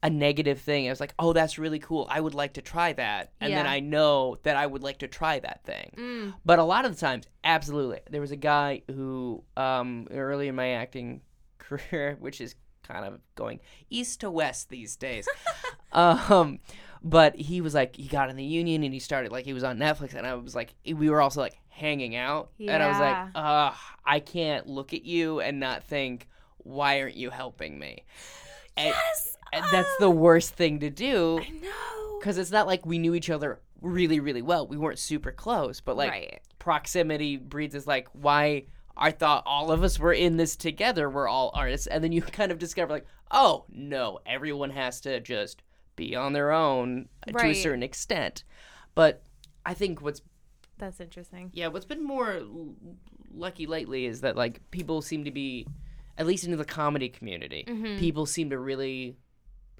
[0.02, 0.86] a negative thing.
[0.86, 2.06] I was like, oh, that's really cool.
[2.08, 5.08] I would like to try that, and then I know that I would like to
[5.08, 5.92] try that thing.
[5.98, 6.34] mm.
[6.44, 8.00] But a lot of the times, absolutely.
[8.08, 11.20] There was a guy who, um, early in my acting
[11.58, 12.54] career, which is
[12.88, 15.28] kind of going east to west these days.
[15.92, 16.58] um,
[17.02, 19.64] but he was like, he got in the union and he started like he was
[19.64, 22.98] on Netflix, and I was like, we were also like hanging out, and I was
[22.98, 23.16] like,
[24.04, 28.04] I can't look at you and not think, why aren't you helping me?
[28.76, 32.84] And, yes and that's the worst thing to do i know because it's not like
[32.84, 34.66] we knew each other really, really well.
[34.66, 38.64] We weren't super close, but like right proximity breeds is like why
[38.98, 41.08] I thought all of us were in this together.
[41.08, 45.20] We're all artists, and then you kind of discover like, oh no, everyone has to
[45.20, 45.62] just
[45.96, 48.44] be on their own to a certain extent.
[48.94, 49.22] But
[49.64, 50.22] I think what's
[50.78, 52.74] that's interesting yeah, what's been more l-
[53.34, 55.66] lucky lately is that like people seem to be,
[56.16, 57.98] at least in the comedy community, Mhm.
[57.98, 59.16] people seem to really.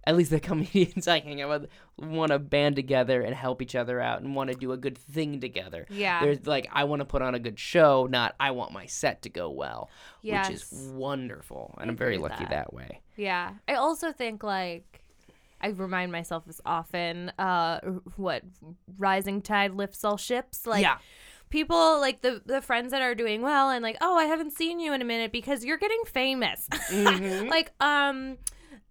[0.08, 1.68] At least the comedians I hang out with
[1.98, 4.96] want to band together and help each other out and want to do a good
[4.96, 5.86] thing together.
[5.90, 8.86] yeah There's like I want to put on a good show, not I want my
[8.86, 9.90] set to go well,
[10.22, 10.48] yes.
[10.48, 12.50] which is wonderful, and I I'm very lucky that.
[12.50, 12.72] that.
[12.72, 13.00] way.
[13.16, 13.52] Yeah.
[13.68, 15.02] I also think like
[15.60, 17.80] I remind myself as often uh
[18.16, 18.42] what
[18.96, 20.98] rising tide lifts all ships like yeah,
[21.50, 24.78] people like the the friends that are doing well and like oh I haven't seen
[24.80, 26.66] you in a minute because you're getting famous.
[26.90, 27.50] Mhm.
[27.50, 28.38] like um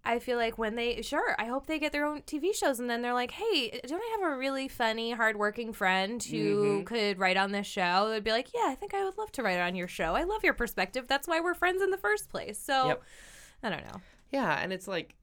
[0.04, 2.88] I feel like when they sure, I hope they get their own TV shows and
[2.88, 6.86] then they're like, "Hey, don't I have a really funny, hardworking friend who Mhm.
[6.86, 9.42] could write on this show?" They'd be like, "Yeah, I think I would love to
[9.42, 10.14] write on your show.
[10.14, 11.06] I love your perspective.
[11.08, 13.02] That's why we're friends in the first place." So, Yep.
[13.62, 14.00] I don't know.
[14.30, 15.14] yeah, and it's like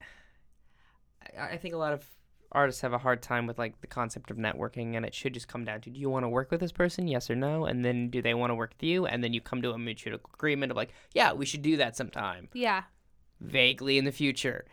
[1.36, 2.08] I, I think a lot of
[2.52, 5.48] artists have a hard time with like the concept of networking, and it should just
[5.48, 7.84] come down to do you want to work with this person, yes or no, and
[7.84, 10.14] then do they want to work with you, and then you come to a mutual
[10.34, 12.48] agreement of like, yeah, we should do that sometime.
[12.52, 12.84] Yeah.
[13.40, 14.64] Vaguely in the future.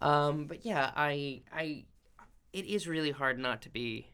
[0.00, 1.84] Um, but yeah, I I
[2.52, 4.08] it is really hard not to be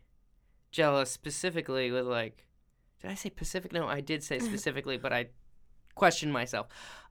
[0.71, 2.45] jealous specifically with like
[3.01, 3.73] did I say Pacific?
[3.73, 5.27] No, I did say specifically, but I
[5.95, 6.69] questioned myself.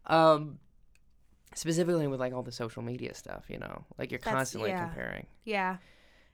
[0.08, 0.60] Um
[1.56, 3.86] specifically with like all the social media stuff, you know.
[3.98, 4.86] Like you're That's- constantly yeah.
[4.88, 5.28] comparing.
[5.46, 5.78] Yeah.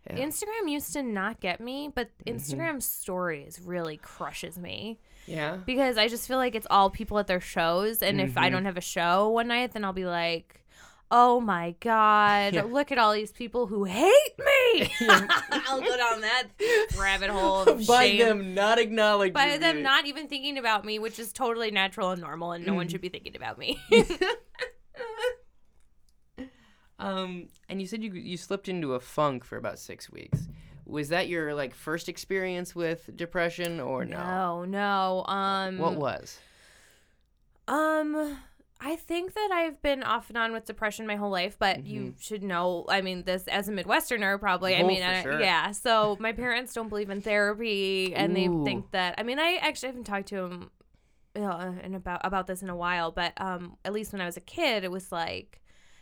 [0.10, 0.26] Yeah.
[0.26, 5.58] Instagram used to not get me, but Instagram stories really crushes me Yeah.
[5.66, 8.52] because I just feel like it's all people at their shows, and if I Mhm.
[8.54, 10.66] don't have a show one night, then I'll be like,
[11.12, 12.64] "Oh my god, Yeah.
[12.64, 14.92] look at all these people who hate me."
[15.52, 16.44] I'll go down that
[16.98, 18.20] rabbit hole of By shame.
[18.20, 22.22] them not acknowledging By them not even thinking about me, which is totally natural and
[22.22, 22.92] normal, and no one Mhm.
[22.92, 23.80] should be thinking about me.
[26.98, 30.50] Um, and you said you you slipped into a funk for about six weeks.
[30.90, 34.64] Was that your like first experience with depression or no?
[34.64, 35.26] no, no.
[35.34, 36.40] Um, What was?
[37.68, 38.38] Um,
[38.82, 42.02] I think that I've been off and on with depression my whole life, but you
[42.14, 42.22] Mhm.
[42.22, 42.86] should know.
[42.90, 44.76] I mean, this as a Midwesterner, probably.
[44.76, 45.40] I Oh, mean, for I- sure.
[45.42, 45.72] yeah.
[45.72, 49.16] So my parents don't believe in therapy, and they think that.
[49.18, 50.72] I mean, I actually haven't talked to them,
[51.36, 51.52] you know,
[51.84, 53.12] and about about this in a while.
[53.12, 55.62] But um, at least when I was a kid, it was like.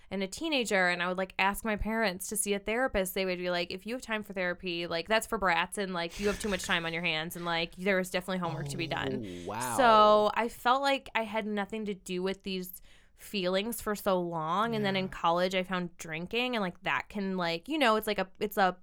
[0.10, 3.13] And a teenager, and I would like ask my parents to see a therapist.
[3.13, 5.93] They would be like, "If you have time for therapy, like that's for brats, and
[5.93, 8.70] like you have too much time on your hands, and like there is definitely homework
[8.70, 9.76] to be done." Oh, wow.
[9.76, 12.82] So I felt like I had nothing to do with these
[13.17, 17.36] feelings for so long and then in college I found drinking and like that can
[17.36, 18.78] like you know it's like a it's a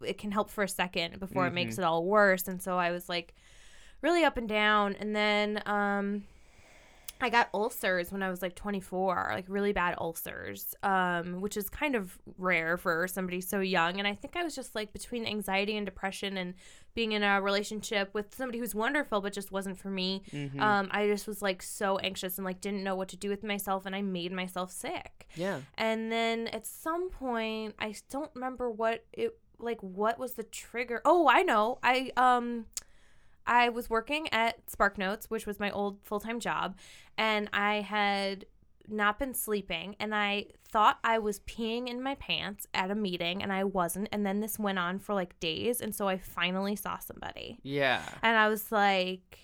[0.00, 2.92] it can help for a second before it makes it all worse and so I
[2.92, 3.34] was like
[4.00, 6.22] really up and down and then um
[7.20, 11.70] I got ulcers when I was like 24, like really bad ulcers, um, which is
[11.70, 13.98] kind of rare for somebody so young.
[13.98, 16.54] And I think I was just like between anxiety and depression and
[16.94, 20.22] being in a relationship with somebody who's wonderful, but just wasn't for me.
[20.32, 20.60] Mhm.
[20.60, 23.42] Um, I just was like so anxious and like didn't know what to do with
[23.42, 25.26] myself, and I made myself sick.
[25.34, 25.60] yeah.
[25.78, 29.80] And then at some point, I don't remember what it like.
[29.82, 31.00] What was the trigger?
[31.04, 31.78] Oh, I know.
[31.82, 32.66] I um,
[33.46, 36.76] I was working at Spark Notes, which was my old full time job,
[37.18, 38.46] and I had
[38.86, 43.42] not been sleeping and I thought I was peeing in my pants at a meeting
[43.42, 46.76] and I wasn't and then this went on for like days and so I finally
[46.76, 48.02] saw somebody Yeah.
[48.22, 49.38] and I was like,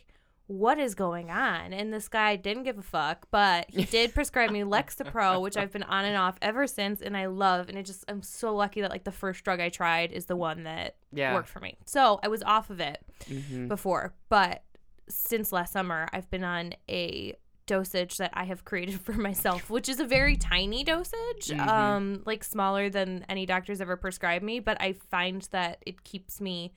[0.50, 1.72] what is going on?
[1.72, 5.70] And this guy didn't give a fuck, but he did prescribe me Lexapro, which I've
[5.70, 7.68] been on and off ever since, and I love.
[7.68, 10.34] And it just, I'm so lucky that like the first drug I tried is the
[10.34, 11.34] one that Yeah.
[11.34, 11.78] worked for me.
[11.86, 13.68] So I was off of it Mhm.
[13.68, 14.64] before, but
[15.08, 17.34] since last summer, I've been on a
[17.66, 21.68] dosage that I have created for myself, which is a very tiny dosage, Mhm.
[21.68, 24.58] um, like smaller than any doctor's ever prescribed me.
[24.58, 26.72] But I find that it keeps me.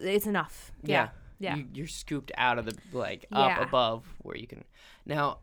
[0.00, 0.72] It's enough.
[0.82, 1.04] Yeah.
[1.04, 1.08] Yeah.
[1.38, 3.38] You, you're scooped out of the like Yeah.
[3.38, 4.64] up above where you can.
[5.04, 5.38] Now,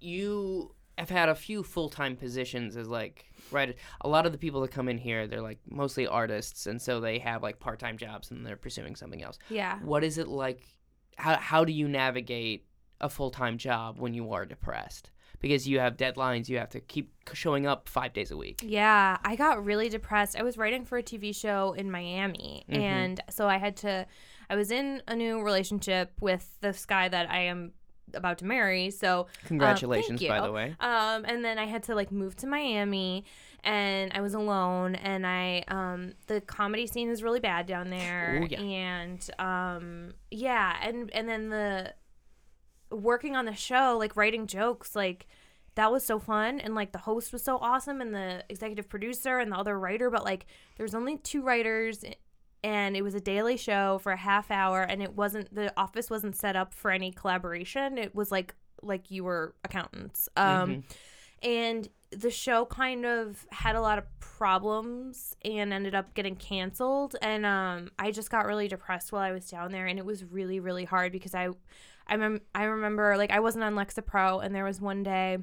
[0.00, 3.76] you have had a few full time positions as like right.
[4.00, 7.00] A lot of the people that come in here, they're like mostly artists, and so
[7.00, 9.38] they have like part time jobs and they're pursuing something else.
[9.50, 9.78] Yeah.
[9.80, 10.62] What is it like?
[11.16, 12.64] How how do you navigate
[13.00, 15.10] a full time job when you are depressed?
[15.38, 18.60] Because you have deadlines, you have to keep showing up five days a week.
[18.64, 20.34] Yeah, I got really depressed.
[20.34, 22.78] I was writing for a TV show in Miami, Mhm.
[22.78, 24.06] and so I had to.
[24.48, 27.72] I was in a new relationship with this guy that I am
[28.14, 28.90] about to marry.
[28.90, 30.74] So Congratulations, thank by the way.
[30.80, 33.24] Um, and then I had to like move to Miami,
[33.64, 34.94] and I was alone.
[34.94, 38.40] And I, um, the comedy scene is really bad down there.
[38.42, 38.60] Ooh, yeah.
[38.60, 41.94] And um, yeah, and and then the
[42.90, 45.26] working on the show, like writing jokes, like
[45.74, 46.60] that was so fun.
[46.60, 50.10] And like the host was so awesome, and the executive producer and the other writer.
[50.10, 52.04] But like, there's only two writers.
[52.64, 56.10] And it was a daily show for a half hour, and it wasn't the office
[56.10, 57.98] wasn't set up for any collaboration.
[57.98, 60.28] It was like like you were accountants.
[60.36, 60.82] Um, Mhm.
[61.42, 67.16] and the show kind of had a lot of problems and ended up getting canceled
[67.20, 70.24] and um I just got really depressed while I was down there and it was
[70.24, 71.48] really really hard because I
[72.06, 75.38] I mem- I remember like I wasn't on Lexapro and there was one day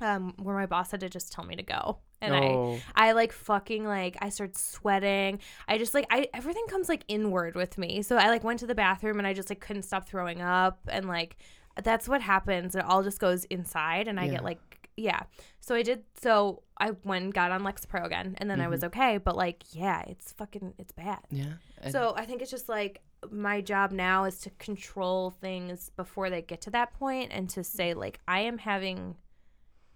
[0.00, 3.12] um where my boss had to just tell me to go and I oh, I
[3.12, 5.38] like fucking like I started sweating.
[5.68, 8.02] I just like I everything comes like inward with me.
[8.02, 10.80] So I like went to the bathroom and I just like couldn't stop throwing up
[10.88, 11.36] and like
[11.82, 12.74] that's what happens.
[12.74, 14.30] It all just goes inside and I Yeah.
[14.32, 14.60] get like
[14.96, 15.20] yeah.
[15.60, 18.82] So I did so I went and got on Lexapro again and then I was
[18.84, 21.20] okay, but like yeah, it's fucking it's bad.
[21.30, 21.54] yeah.
[21.82, 26.30] And- So I think it's just like my job now is to control things before
[26.30, 29.16] they get to that point and to say like I am having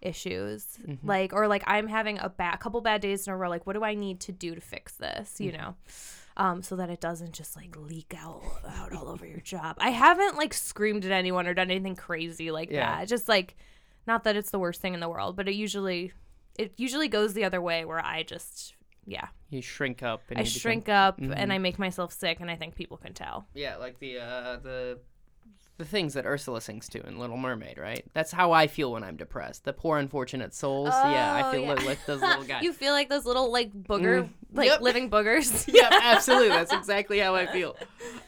[0.02, 1.06] issues Mm-hmm.
[1.06, 3.74] like or like I'm having a bad couple bad days in a row like what
[3.74, 5.60] do I need to do to fix this you Mm-hmm.
[5.62, 5.74] know
[6.36, 9.90] um so that it doesn't just like leak out out all over your job I
[9.90, 12.98] haven't like screamed at anyone or done anything crazy like Yeah.
[13.00, 13.56] that just like
[14.06, 16.12] not that it's the worst thing in the world but it usually
[16.58, 18.74] it usually goes the other way where I just
[19.06, 20.22] yeah you shrink up.
[20.30, 21.34] And I you become- shrink up Mhm.
[21.36, 23.48] and I make myself sick, and I think people can tell.
[23.52, 25.00] Yeah, like the uh the
[25.80, 28.04] the things that Ursula sings to in Little Mermaid, right?
[28.12, 29.64] That's how I feel when I'm depressed.
[29.64, 30.90] The poor unfortunate souls.
[30.90, 31.72] yeah, I Oh, feel yeah.
[31.74, 32.62] li- like those little guys.
[32.62, 34.80] you feel like those little like booger, Mm, like yep.
[34.82, 35.68] living boogers.
[35.72, 36.50] yeah, absolutely.
[36.50, 37.76] That's exactly how I feel.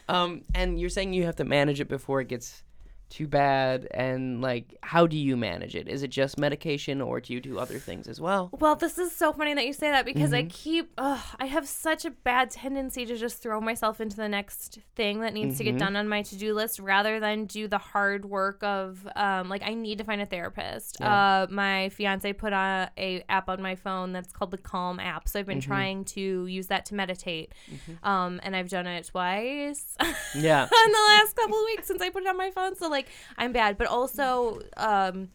[0.09, 2.63] Um, and you're saying you have to manage it before it gets
[3.09, 5.87] too bad, and like, how do you manage it?
[5.87, 8.49] Is it just medication, or do you do other things as well?
[8.59, 10.47] Well, this is so funny that you say that because Mm-hmm.
[10.47, 14.27] I keep, ugh, I have such a bad tendency to just throw myself into the
[14.27, 15.79] next thing that needs to get Mhm.
[15.79, 19.61] done on my to do list rather than do the hard work of, um, like,
[19.63, 20.97] I need to find a therapist.
[20.99, 21.43] Yeah.
[21.43, 25.27] Uh, my fiance put on a app on my phone that's called the Calm app.
[25.27, 25.63] So I've been Mhm.
[25.63, 27.53] trying to use that to meditate.
[28.01, 29.95] Um, and I've done it twice.
[30.35, 30.63] Yeah.
[30.63, 32.75] in the last couple of weeks since I put it on my phone.
[32.75, 33.02] So like
[33.37, 35.29] I'm bad, but also um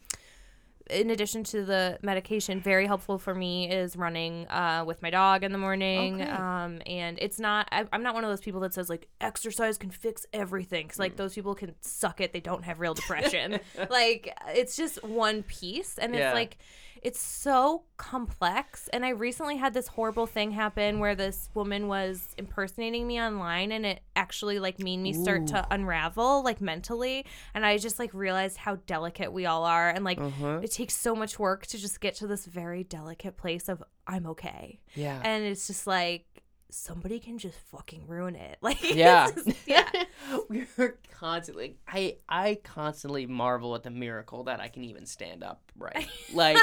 [0.89, 5.43] in addition to the medication, very helpful for me is running uh, with my dog
[5.43, 6.19] in the morning.
[6.19, 6.31] Okay.
[6.31, 9.77] Um, and it's not, I, I'm not one of those people that says like exercise
[9.77, 10.87] can fix everything.
[10.87, 11.01] Cause Mm.
[11.01, 12.33] like those people can suck it.
[12.33, 13.59] They don't have real depression.
[13.91, 15.99] like it's just one piece.
[15.99, 16.29] And Yeah.
[16.29, 16.57] it's like,
[17.03, 18.87] it's so complex.
[18.91, 23.71] And I recently had this horrible thing happen where this woman was impersonating me online
[23.71, 27.25] and it actually like made me start to unravel like mentally.
[27.53, 29.89] And I just like realized how delicate we all are.
[29.89, 30.59] And like Uh-huh.
[30.63, 34.25] it takes so much work to just get to this very delicate place of I'm
[34.25, 34.79] okay.
[34.95, 35.21] Yeah.
[35.23, 36.25] And it's just like
[36.71, 38.57] somebody can just fucking ruin it.
[38.61, 39.29] Like Yeah.
[39.31, 39.89] just- yeah.
[40.49, 45.61] We're constantly I I constantly marvel at the miracle that I can even stand up
[45.77, 46.07] right.
[46.33, 46.57] Like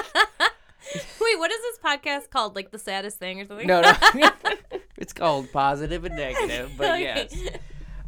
[0.95, 2.55] Wait, what is this podcast called?
[2.55, 3.67] Like the saddest thing or something?
[3.67, 3.93] no no
[4.97, 7.03] it's called positive and negative, but Okay.
[7.03, 7.59] yes.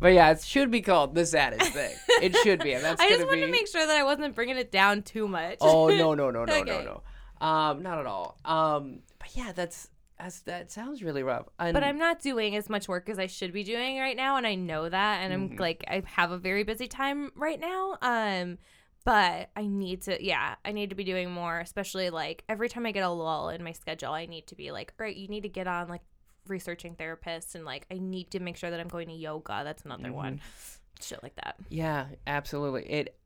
[0.00, 1.94] But yeah, it should be called the saddest thing.
[2.22, 3.46] It should be, and that's I just wanted be.
[3.46, 5.58] to make sure that I wasn't bringing it down too much.
[5.60, 6.62] Oh no no no no Okay.
[6.62, 7.02] no
[7.40, 8.38] no, um, not at all.
[8.44, 11.46] Um, but yeah, that's that's that sounds really rough.
[11.58, 14.36] And, But I'm not doing as much work as I should be doing right now,
[14.36, 15.20] and I know that.
[15.22, 15.60] And I'm Mhm.
[15.60, 17.96] like, I have a very busy time right now.
[18.02, 18.58] Um,
[19.04, 21.60] but I need to, yeah, I need to be doing more.
[21.60, 24.70] Especially like every time I get a lull in my schedule, I need to be
[24.72, 26.02] like, all right, you need to get on like
[26.46, 29.62] researching therapists, and like I need to make sure that I'm going to yoga.
[29.64, 30.40] That's another one,
[31.00, 31.56] shit like that.
[31.68, 32.84] Yeah, absolutely.
[32.90, 33.18] It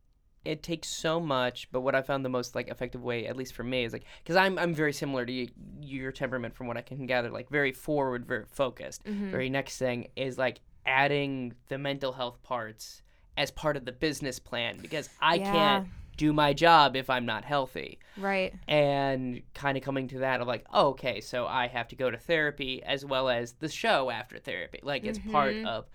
[0.45, 3.55] it takes so much, but what I found the most like effective way, at least
[3.55, 5.49] for me, is like because I'm I'm very similar to you,
[5.81, 9.05] your temperament from what I can gather, like very forward, very focused.
[9.05, 9.31] Mhm.
[9.31, 13.03] Very next thing is like adding the mental health parts
[13.37, 15.53] as part of the business plan because I Yeah.
[15.53, 17.99] can't do my job if I'm not healthy.
[18.19, 18.53] Right.
[18.69, 22.11] and kind of coming to that of like oh, okay so i have to go
[22.11, 25.67] to therapy as well as the show after therapy like it's part Mhm.
[25.67, 25.89] of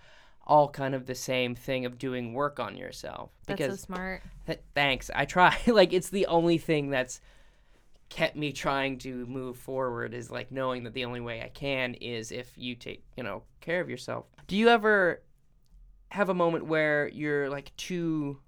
[0.48, 4.22] all kind of the same thing of doing work on yourself That's because so smart.
[4.46, 7.20] th- thanks i try like it's the only thing that's
[8.08, 11.94] kept me trying to move forward is like knowing that the only way i can
[11.94, 15.20] is if you take you know care of yourself do you ever
[16.10, 18.38] have a moment where you're like too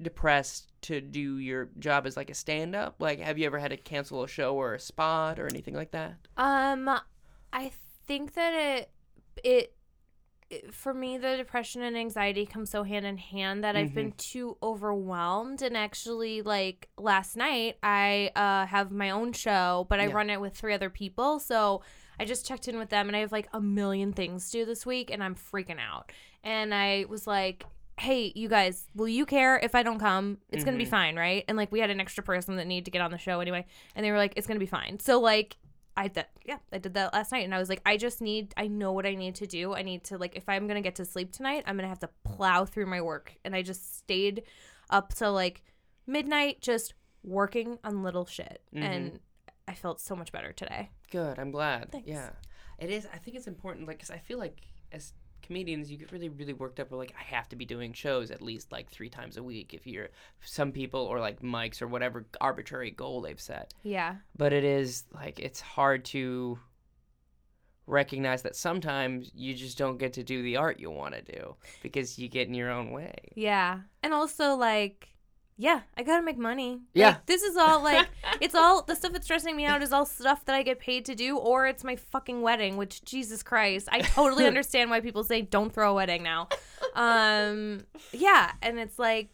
[0.00, 2.96] depressed to do your job as like a stand up?
[2.98, 5.92] Like have you ever had to cancel a show or a spot or anything like
[5.92, 6.14] that?
[6.36, 6.88] Um,
[7.52, 7.72] I
[8.06, 8.90] think that it,
[9.42, 9.73] it,
[10.70, 14.56] for me, the depression and anxiety come so hand in hand that I've been too
[14.62, 15.62] overwhelmed.
[15.62, 20.12] And actually, like last night, I uh, have my own show, but I Yeah.
[20.12, 21.38] run it with three other people.
[21.40, 21.82] So
[22.20, 24.64] I just checked in with them, and I have like a million things to do
[24.64, 26.12] this week, and I'm freaking out.
[26.42, 27.64] And I was like,
[27.98, 30.38] hey, you guys, will you care if I don't come?
[30.50, 30.90] It's going to be Mhm.
[30.90, 31.44] fine, right?
[31.48, 33.66] And like, we had an extra person that needed to get on the show anyway.
[33.94, 34.98] And they were like, it's going to be fine.
[34.98, 35.56] So, like,
[35.96, 37.44] I did, yeah, I did that last night.
[37.44, 39.74] And I was like, I just need, I know what I need to do.
[39.74, 41.88] I need to, like, if I'm going to get to sleep tonight, I'm going to
[41.88, 43.36] have to plow through my work.
[43.44, 44.42] And I just stayed
[44.90, 45.62] up till like
[46.06, 48.62] midnight, just working on little shit.
[48.74, 48.82] Mhm.
[48.82, 49.20] And
[49.66, 50.90] I felt so much better today.
[51.10, 51.38] Good.
[51.38, 51.90] I'm glad.
[51.92, 52.08] Thanks.
[52.08, 52.30] Yeah.
[52.78, 53.06] It is.
[53.12, 54.60] I think it's important, like, because I feel like
[54.92, 55.12] as
[55.44, 56.92] comedians, you get really, really worked up.
[56.92, 59.74] Or like, I have to be doing shows at least like three times a week.
[59.74, 60.08] If you're
[60.42, 63.72] some people or like mics or whatever arbitrary goal they've set.
[63.82, 64.16] Yeah.
[64.36, 66.58] But it is like it's hard to
[67.86, 71.54] recognize that sometimes you just don't get to do the art you want to do
[71.82, 73.14] because you get in your own way.
[73.34, 73.80] Yeah.
[74.02, 75.13] And also like
[75.56, 76.80] yeah, I gotta make money.
[76.94, 77.08] Yeah.
[77.08, 78.08] Like, this is all like
[78.40, 81.04] it's all the stuff that's stressing me out is all stuff that I get paid
[81.06, 83.88] to do, or it's my fucking wedding, which Jesus Christ.
[83.92, 86.48] I totally understand why people say don't throw a wedding now.
[86.94, 87.80] Um
[88.12, 89.28] yeah, and it's like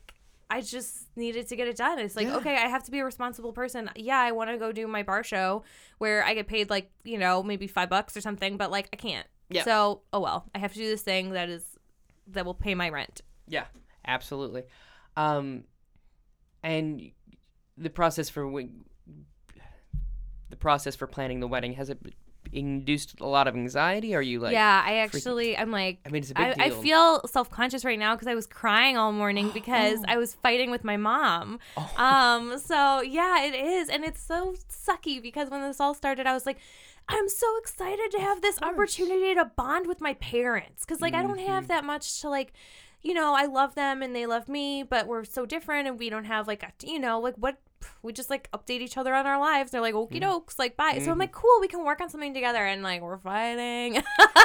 [0.53, 2.01] I just needed to get it done.
[2.01, 2.37] It's like, Yeah.
[2.37, 3.89] okay, I have to be a responsible person.
[3.95, 5.63] Yeah, I want to go do my bar show
[5.99, 8.97] where I get paid like, you know, maybe five bucks or something, but like I
[8.97, 9.29] can't.
[9.49, 9.65] Yeah.
[9.65, 10.47] So, oh well.
[10.55, 11.65] I have to do this thing that is
[12.29, 13.21] that will pay my rent.
[13.49, 13.67] Yeah,
[14.07, 14.65] absolutely.
[15.17, 15.65] Um,
[16.63, 17.11] and
[17.77, 18.85] the process for when,
[20.51, 21.99] the process for planning the wedding has it
[22.53, 24.15] induced a lot of anxiety?
[24.15, 26.71] Are you like, yeah, I actually, I'm like, I mean, it's a big I, I
[26.71, 30.71] feel self conscious right now because I was crying all morning because I was fighting
[30.71, 31.59] with my mom.
[31.77, 32.05] Oh.
[32.05, 36.33] Um, so yeah, it is, and it's so sucky because when this all started, I
[36.35, 36.59] was like.
[37.13, 41.23] I'm so excited to have this opportunity to bond with my parents because, like, I
[41.23, 42.53] don't have that much to, like,
[43.03, 46.11] you know, I love them and they love me, but we're so different and we
[46.11, 47.57] don't have, like, a, you know, like, what
[48.03, 49.71] we just like update each other on our lives.
[49.71, 50.99] They're like, okie dokes, like, bye.
[51.03, 54.03] So I'm like, cool, we can work on something together, and like, we're fighting.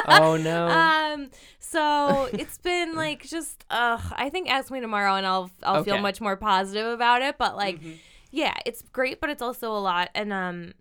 [0.08, 0.68] oh no.
[1.16, 5.84] Um, so it's been like just uh I think ask me tomorrow and I'll I'll
[5.84, 7.36] feel much more positive about it.
[7.38, 7.98] But like Mhm.
[8.30, 10.08] yeah, it's great, but it's also a lot.
[10.14, 10.72] And um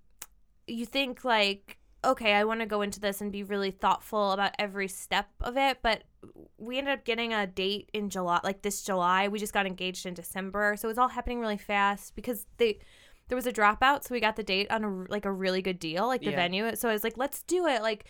[0.68, 4.51] you think like, okay, I want to go into this and be really thoughtful about
[4.60, 6.03] every step of it, but
[6.58, 9.28] we ended up getting a date in July like this July.
[9.28, 10.76] We just got engaged in December.
[10.78, 12.80] So it's all happening really fast because they
[13.28, 15.80] there was a dropout, so we got the date on a like a really good
[15.80, 16.36] deal, like the Yeah.
[16.36, 16.76] venue.
[16.76, 17.82] So I was like, let's do it.
[17.82, 18.06] Like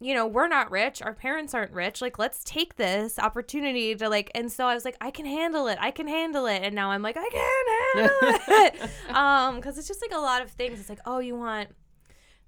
[0.00, 1.02] you know, we're not rich.
[1.02, 2.00] Our parents aren't rich.
[2.00, 4.30] Like, let's take this opportunity to like.
[4.32, 5.76] And so I was like, I can handle it.
[5.80, 6.62] I can handle it.
[6.62, 8.90] And now I'm like, I can handle it.
[9.16, 10.78] um, because it's just like a lot of things.
[10.78, 11.70] It's like, oh, you want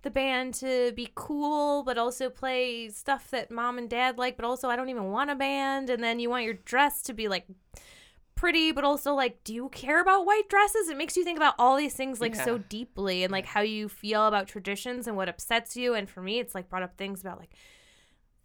[0.02, 4.44] the band to be cool, but also play stuff that mom and dad like, but
[4.46, 5.90] also I don't even want a band.
[5.90, 7.46] And then you want your dress to be like
[8.34, 10.88] pretty, but also like, do you care about white dresses?
[10.88, 13.88] It makes you think about all these things like so deeply and like how you
[13.88, 15.92] feel about traditions and what upsets you.
[15.94, 17.50] And for me, it's like brought up things about like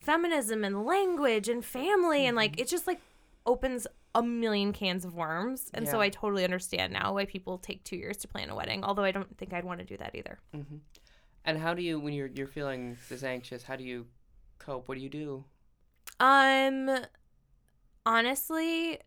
[0.01, 2.99] feminism and language and family and like it just like
[3.45, 5.71] opens a million cans of worms.
[5.73, 8.83] And so I totally understand now why people take two years to plan a wedding.
[8.83, 10.39] Although I don't think I'd want to do that either.
[10.53, 10.61] hmm
[11.45, 14.07] And how do you, when you're you're feeling this anxious, how do you
[14.59, 14.87] cope?
[14.87, 15.45] What do you do?
[16.19, 16.89] Um
[18.05, 18.99] honestly,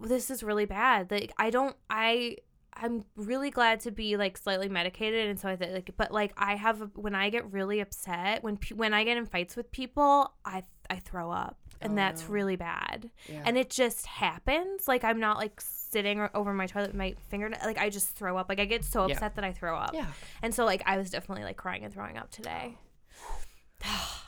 [0.00, 1.10] this is really bad.
[1.10, 2.38] Like I don't I
[2.76, 6.32] I'm really glad to be like slightly medicated and so I think like but like
[6.36, 9.70] I have when I get really upset when pe- when I get in fights with
[9.72, 11.58] people, I I throw up.
[11.80, 12.28] And Oh, that's no.
[12.28, 13.10] really bad.
[13.28, 13.42] Yeah.
[13.44, 14.88] And it just happens.
[14.88, 15.60] Like I'm not like
[15.94, 18.46] sitting over my toilet with my finger like I just throw up.
[18.48, 19.14] Like I get so Yeah.
[19.14, 19.92] upset that I throw up.
[19.94, 20.06] yeah.
[20.42, 22.76] And so like I was definitely like crying and throwing up today.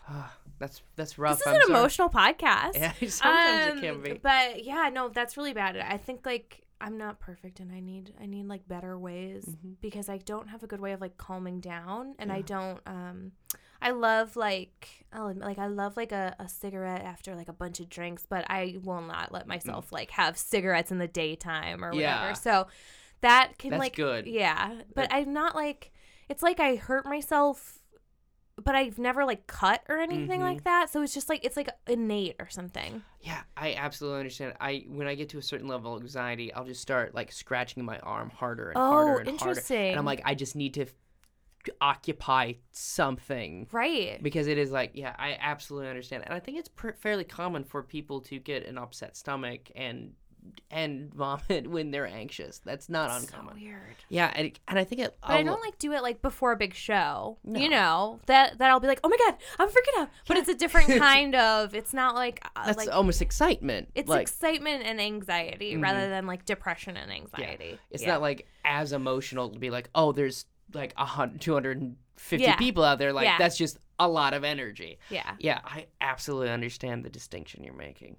[0.08, 1.38] Ah, that's that's rough.
[1.38, 1.78] This is I'm an sorry.
[1.80, 2.74] emotional podcast.
[2.76, 4.12] Yeah, sometimes Um, it can be.
[4.22, 5.76] But yeah, no, that's really bad.
[5.76, 9.74] I think like I'm not perfect and I need I need like better ways Mhm.
[9.80, 13.32] because I don't have a good way of like calming down and I don't um
[13.80, 17.48] I love like oh, I'll admit, like I love like a, a cigarette after like
[17.48, 19.48] a bunch of drinks, but I will not let mm.
[19.48, 22.00] myself like have cigarettes in the daytime or whatever.
[22.02, 22.32] Yeah.
[22.34, 22.66] So
[23.20, 24.26] that can That's like good.
[24.26, 24.74] Yeah.
[24.94, 25.92] But I'm not like
[26.28, 27.80] it's like I hurt myself
[28.62, 30.64] but I've never like cut or anything like mm-hmm.
[30.64, 30.90] that.
[30.90, 33.02] So it's just like it's like innate or something.
[33.20, 34.54] Yeah, I absolutely understand.
[34.60, 37.84] I when I get to a certain level of anxiety, I'll just start like scratching
[37.84, 39.30] my arm harder and Oh, harder and harder.
[39.30, 39.90] interesting.
[39.90, 40.86] And I'm like, I just need to
[41.80, 44.22] occupy something Right.
[44.22, 46.24] because it is like, yeah, I absolutely understand.
[46.26, 50.14] And I think it's pr- fairly common for people to get an upset stomach and
[50.70, 52.60] and vomit when they're anxious.
[52.64, 53.60] That's not so uncommon.
[53.60, 53.96] weird.
[54.08, 55.16] Yeah, and, and I think it.
[55.20, 57.36] But I don't like do it like before a big show.
[57.42, 57.58] No.
[57.58, 60.08] You know that that I'll be like, oh my god, I'm freaking out.
[60.28, 61.74] But it's a different kind of.
[61.74, 63.88] It's not like uh, That's like almost excitement.
[63.96, 65.82] it's like excitement and anxiety Mhm.
[65.82, 67.80] rather than like depression and anxiety.
[67.90, 68.12] it's Yeah.
[68.12, 72.56] not like as emotional to be like, oh, there's like a hundred, 250 Yeah.
[72.56, 73.12] people out there.
[73.12, 73.38] Like Yeah.
[73.38, 74.98] that's just a lot of energy.
[75.10, 75.34] yeah.
[75.38, 78.16] Yeah, I absolutely understand the distinction you're making.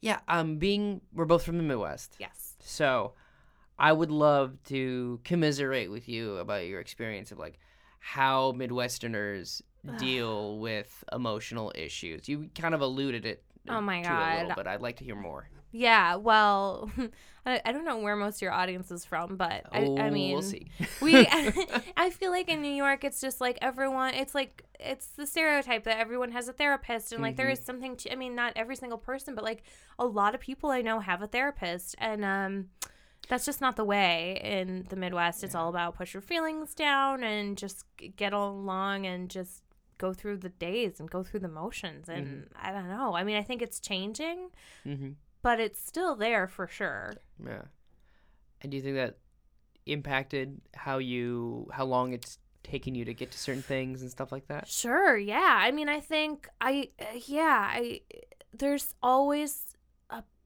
[0.00, 2.56] Yeah, um, being we're both from the Midwest, Yes.
[2.60, 3.12] so
[3.78, 7.58] I would love to commiserate with you about your experience of like
[7.98, 9.60] how Midwesterners
[9.98, 12.28] deal with emotional issues.
[12.28, 13.42] You kind of alluded it.
[13.68, 14.56] Oh my to a little, God.
[14.56, 15.48] but I'd like to hear more.
[15.72, 16.16] Yeah.
[16.16, 16.90] Well,
[17.46, 20.10] I, I don't know where most of your audience is from, but Oh, I, I
[20.10, 20.66] mean, we'll see.
[21.00, 21.26] we
[21.96, 25.84] i feel like in new york it's just like everyone it's like it's the stereotype
[25.84, 27.52] that everyone has a therapist and like there Mhm.
[27.52, 29.62] is something to i mean not every single person but like
[29.98, 32.66] a lot of people i know have a therapist and um
[33.28, 37.22] that's just not the way in the midwest it's all about push your feelings down
[37.22, 37.84] and just
[38.16, 39.62] get along and just
[39.98, 43.36] go through the days and go through the motions and i don't know i mean
[43.36, 44.48] i think it's changing
[44.84, 45.10] hmm
[45.42, 47.14] but it's still there for sure
[47.44, 47.62] Yeah.
[48.62, 49.16] And do you think that
[49.86, 54.30] impacted how you how long it's taken you to get to certain things and stuff
[54.30, 54.68] like that?
[54.68, 55.58] Sure, yeah.
[55.60, 58.02] I mean, I think I uh, yeah, I
[58.52, 59.69] there's always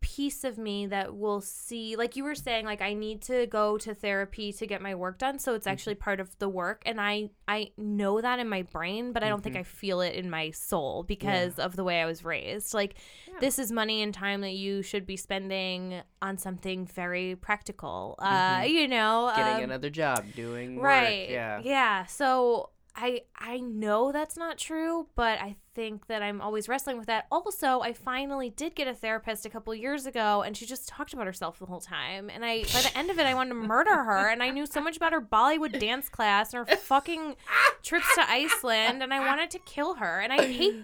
[0.05, 3.79] piece of me that will see like you were saying like I need to go
[3.79, 7.01] to therapy to get my work done, so it's actually part of the work and
[7.01, 10.29] I I know that in my brain, but I don't think I feel it in
[10.29, 12.75] my soul because of the way I was raised.
[12.75, 12.97] Like
[13.27, 13.35] Yeah.
[13.41, 18.15] this is money and time that you should be spending on something very practical.
[18.19, 18.71] Uh, Mhm.
[18.71, 21.61] you know, Getting um, another job, doing right work, yeah.
[21.65, 26.97] yeah so I I know that's not true, but I think that I'm always wrestling
[26.97, 27.27] with that.
[27.33, 31.13] Also, I finally did get a therapist a couple years ago, and she just talked
[31.13, 32.31] about herself the whole time.
[32.31, 34.29] And I, by the end of it, I wanted to murder her.
[34.29, 37.35] And I knew so much about her Bollywood dance class and her fucking
[37.83, 40.21] trips to Iceland, and I wanted to kill her.
[40.21, 40.77] And I hate.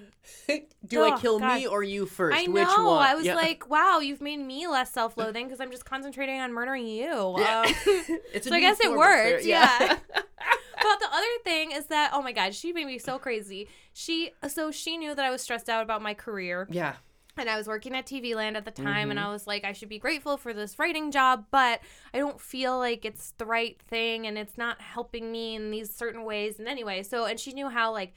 [0.87, 1.55] Do I Oh, kill God.
[1.61, 2.37] me or you first?
[2.37, 2.53] I know.
[2.55, 3.03] Which one?
[3.07, 3.37] I was Yeah.
[3.37, 7.37] like, wow, you've made me less self-loathing because I'm just concentrating on murdering you.
[7.39, 7.63] Yeah.
[7.67, 7.75] Um,
[8.43, 9.45] so I guess it worked.
[9.45, 9.49] therapy.
[9.49, 9.97] Yeah.
[10.83, 13.69] but the other thing is that oh my god, she made me so crazy.
[13.93, 16.95] She so she knew that I was stressed out about my career, yeah.
[17.37, 19.11] and I was working at TV Land at the time, Mm-hmm.
[19.13, 21.81] and I was like, I should be grateful for this writing job, but
[22.15, 25.95] I don't feel like it's the right thing, and it's not helping me in these
[25.95, 26.59] certain ways.
[26.59, 28.15] And anyway, so and she knew how like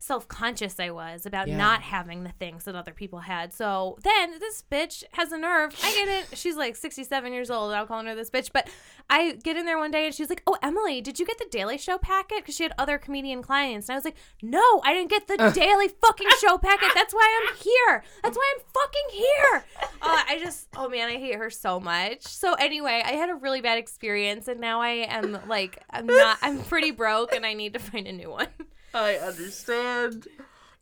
[0.00, 1.56] self-conscious I was about Yeah.
[1.56, 3.52] not having the things that other people had.
[3.52, 5.74] So then this bitch has a nerve.
[5.84, 6.36] I get it.
[6.38, 7.72] She's like 67 years old.
[7.72, 8.68] I'm calling her this bitch, but
[9.08, 11.46] I get in there one day and she's like, "Oh, Emily, did you get the
[11.50, 14.94] Daily Show packet?" Because she had other comedian clients, and I was like, "No, I
[14.94, 16.90] didn't get the Daily fucking Show packet.
[16.94, 18.02] That's why I'm here.
[18.22, 19.64] That's why I'm fucking here."
[20.02, 22.22] Uh, I just, oh man, I hate her so much.
[22.22, 26.38] So anyway, I had a really bad experience, and now I am like, I'm not,
[26.40, 28.46] I'm pretty broke, and I need to find a new one.
[28.94, 30.26] I understand.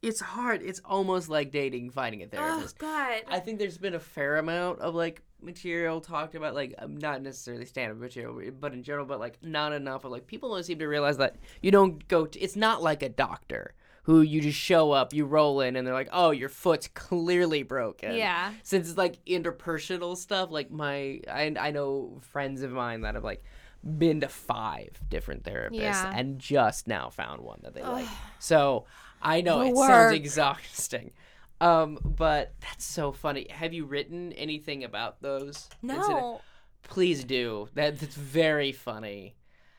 [0.01, 0.63] It's hard.
[0.63, 2.77] It's almost like dating, finding a therapist.
[2.81, 2.87] Oh.
[2.87, 3.23] God.
[3.29, 7.23] I think there's been a fair amount of like material talked about, like um, not
[7.23, 10.79] necessarily stand-up material, but in general, but like not enough of like people don't seem
[10.79, 12.27] to realize that you don't go.
[12.27, 15.87] To, it's not like a doctor who you just show up, you roll in, and
[15.87, 18.53] they're like, "Oh, your foot's clearly broken." Yeah.
[18.63, 23.25] Since it's like interpersonal stuff, like my I I know friends of mine that have
[23.25, 23.43] like
[23.83, 26.13] been to five different therapists Yeah.
[26.15, 28.07] and just now found one that they like.
[28.39, 28.87] So
[29.23, 29.89] I know The it work.
[29.91, 31.13] sounds exhausting.
[31.61, 33.47] Um, but that's so funny.
[33.51, 35.69] Have you written anything about those?
[35.83, 36.41] No.
[36.85, 37.69] Please do.
[37.75, 39.35] That, that's very funny.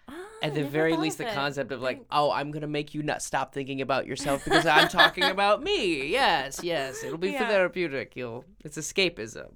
[0.10, 2.08] Ah, At the very least, the concept of like, Thanks.
[2.12, 6.08] oh, I'm gonna make you not stop thinking about yourself because I'm talking about me.
[6.08, 7.48] Yes, yes, it'll be Yeah.
[7.48, 8.16] therapeutic.
[8.16, 9.52] You'll, it's escapism.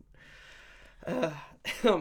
[1.06, 1.32] Uh,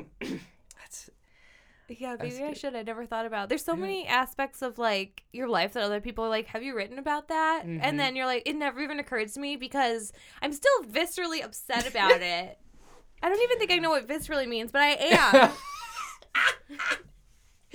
[1.98, 2.58] Yeah, maybe I good.
[2.58, 2.74] should.
[2.76, 3.44] I never thought about.
[3.44, 3.48] It.
[3.50, 6.74] There's so many aspects of like your life that other people are like, "Have you
[6.76, 7.80] written about that?" Mhm.
[7.82, 11.86] And then you're like, "It never even occurred to me because I'm still viscerally upset
[11.88, 12.58] about it."
[13.22, 15.52] I don't even think I know what viscerally means, but I am.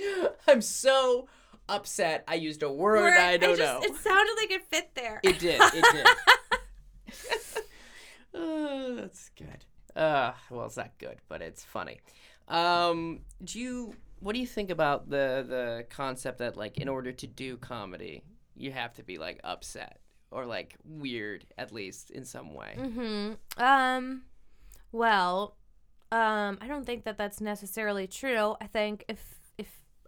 [0.46, 1.28] I'm so
[1.68, 2.24] upset.
[2.28, 3.80] I used a word Where I don't just, know.
[3.82, 5.20] It sounded like it fit there.
[5.22, 5.60] It did.
[5.60, 6.06] It did.
[8.34, 9.64] uh, that's good.
[9.96, 12.00] Uh, well, it's not good, but it's funny.
[12.46, 13.94] Um, do you?
[14.20, 18.22] What do you think about the the concept that like in order to do comedy,
[18.56, 20.00] you have to be like upset
[20.30, 22.76] or like weird at least in some way?
[22.78, 23.62] Mm-hmm.
[23.62, 24.22] Um.
[24.90, 25.56] Well,
[26.10, 28.56] um, I don't think that that's necessarily true.
[28.60, 29.37] I think if if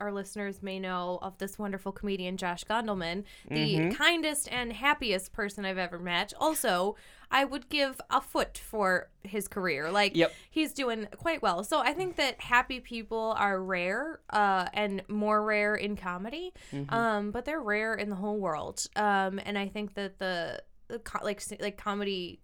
[0.00, 3.94] our listeners may know of this wonderful comedian Josh Gondelman, the Mhm.
[3.94, 6.32] kindest and happiest person I've ever met.
[6.40, 6.96] Also,
[7.30, 9.90] I would give a foot for his career.
[9.90, 10.32] Like Yep.
[10.50, 11.62] he's doing quite well.
[11.62, 16.52] So I think that happy people are rare, uh, and more rare in comedy.
[16.72, 16.90] Mhm.
[16.92, 18.86] Um, but they're rare in the whole world.
[18.96, 22.40] Um, and I think that the, the like like comedy.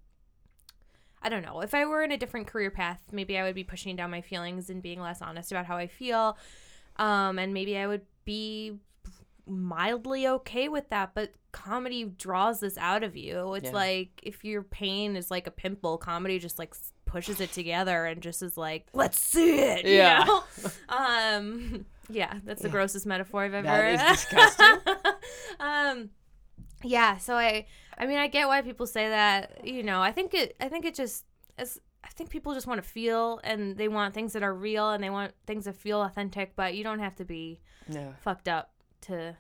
[1.22, 1.60] I don't know.
[1.62, 4.20] If I were in a different career path, maybe I would be pushing down my
[4.20, 6.38] feelings and being less honest about how I feel.
[6.98, 8.78] Um, and maybe I would be
[9.46, 11.12] mildly okay with that.
[11.14, 13.54] But comedy draws this out of you.
[13.54, 13.72] It's Yeah.
[13.72, 16.74] like if your pain is like a pimple, comedy just like
[17.04, 19.84] pushes it together and just is like, let's see it.
[19.86, 20.24] you Yeah.
[20.24, 20.42] know?
[20.88, 21.86] um.
[22.08, 22.72] Yeah, that's the Yeah.
[22.72, 23.66] grossest metaphor I've ever.
[23.66, 24.76] That is disgusting.
[25.60, 26.10] um.
[26.82, 27.16] Yeah.
[27.18, 27.66] So I.
[27.98, 29.66] I mean, I get why people say that.
[29.66, 30.54] You know, I think it.
[30.60, 31.24] I think it just.
[31.58, 34.92] It's, I think people just want to feel, and they want things that are real,
[34.92, 36.54] and they want things that feel authentic.
[36.56, 38.12] But you don't have to be Yeah.
[38.22, 38.70] fucked up
[39.02, 39.36] to.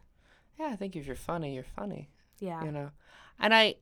[0.58, 2.10] Yeah, I think if you're funny, you're funny.
[2.38, 2.62] Yeah.
[2.64, 2.90] you know
[3.40, 3.76] and i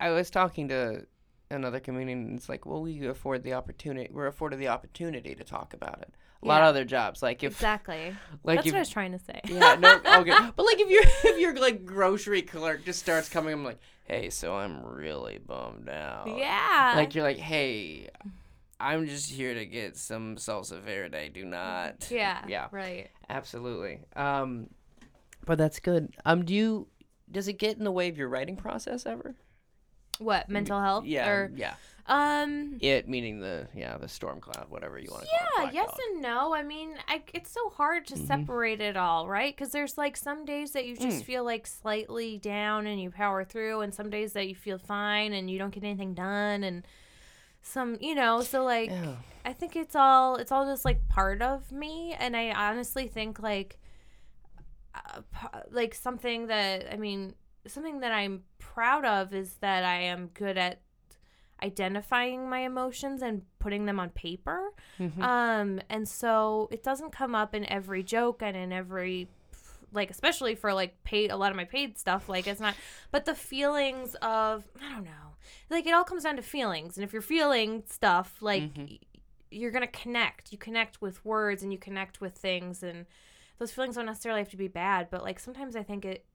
[0.00, 1.04] i was talking to
[1.50, 5.44] another comedian and it's like well we afford the opportunity we're afforded the opportunity to
[5.44, 8.16] talk about it a lot of other jobs like if Exactly.
[8.44, 9.40] like That's if what I was trying to say.
[9.44, 11.02] yeah no okay but like if you're
[11.34, 13.78] if your like grocery clerk just starts coming i'm like
[14.08, 16.94] hey so i'm really bummed out Yeah.
[16.96, 18.08] like you're like hey
[18.80, 22.42] i'm just here to get some salsa verde do not yeah.
[22.48, 23.10] yeah Right.
[23.28, 24.68] absolutely um
[25.44, 26.86] but that's good um do you
[27.30, 29.34] does it get in the way of your writing process ever
[30.18, 31.04] What mental health?
[31.04, 31.74] yeah Or yeah
[32.08, 32.78] um.
[32.80, 35.74] It meaning the yeah the storm cloud, whatever you want to Yeah, call it.
[35.74, 35.98] yes dog.
[36.12, 36.54] and no.
[36.54, 38.26] I mean, I, it's so hard to Mhm.
[38.26, 39.54] separate it all, right?
[39.54, 41.24] Because there's like some days that you just Mm.
[41.24, 45.32] feel like slightly down and you power through, and some days that you feel fine
[45.32, 46.86] and you don't get anything done, and
[47.62, 49.16] some, you know, so like Yeah.
[49.44, 53.40] I think it's all it's all just like part of me, and I honestly think
[53.40, 53.78] like
[54.94, 55.20] uh,
[55.70, 57.34] like something that I mean,
[57.66, 60.80] something that I'm proud of is that I am good at
[61.62, 64.70] identifying my emotions and putting them on paper.
[64.98, 65.20] Mhm.
[65.22, 69.28] Um, and so it doesn't come up in every joke and in every
[69.92, 72.74] like especially for like paid a lot of my paid stuff like it's not
[73.10, 75.34] but the feelings of i don't know
[75.70, 79.00] like it all comes down to feelings and if you're feeling stuff like Mhm.
[79.50, 83.06] you're gonna connect you connect with words and you connect with things and
[83.58, 86.26] those feelings don't necessarily have to be bad but like sometimes i think it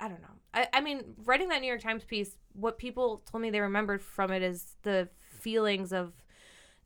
[0.00, 0.28] i don't know.
[0.54, 4.02] I, I mean writing that new york times piece what people told me they remembered
[4.02, 5.08] from it is the
[5.40, 6.12] feelings of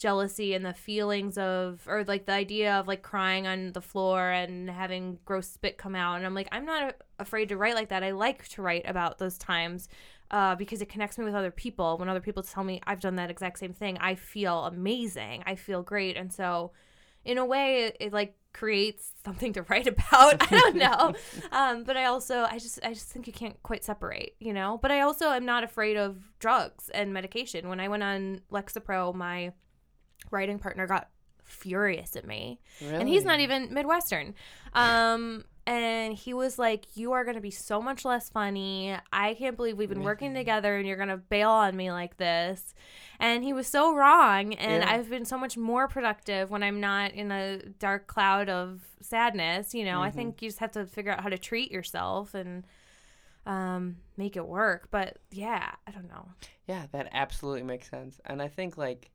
[0.00, 4.30] jealousy and the feelings of or like the idea of like crying on the floor
[4.30, 6.16] and having gross spit come out.
[6.16, 8.02] And i'm like i'm not afraid to write like that.
[8.02, 9.88] I like to write about those times
[10.30, 11.98] uh, because it connects me with other people.
[11.98, 15.42] When other people tell me i've done that exact same thing i feel amazing.
[15.46, 16.16] I feel great.
[16.16, 16.72] And so
[17.24, 20.42] in a way it, it like creates something to write about.
[20.42, 21.14] I don't know.
[21.52, 24.78] Um, but i also i just i just think you can't quite separate you know?
[24.80, 27.68] But i also am not afraid of drugs and medication.
[27.68, 29.52] When i went on lexapro my
[30.30, 31.08] writing partner got
[31.44, 32.60] furious at me.
[32.80, 34.34] And he's not even midwestern.
[34.72, 38.96] Um and he was like you are going to be so much less funny.
[39.12, 42.16] I can't believe we've been working together and you're going to bail on me like
[42.16, 42.74] this.
[43.20, 44.90] And he was so wrong and Yeah.
[44.92, 49.74] i've been so much more productive when i'm not in a dark cloud of sadness
[49.74, 50.02] you know?
[50.02, 50.14] I Mhm.
[50.14, 52.64] think you just have to figure out how to treat yourself and
[53.46, 54.88] um make it work.
[54.90, 56.28] But yeah i don't know.
[56.66, 58.20] Yeah, that absolutely makes sense.
[58.24, 59.10] And I think like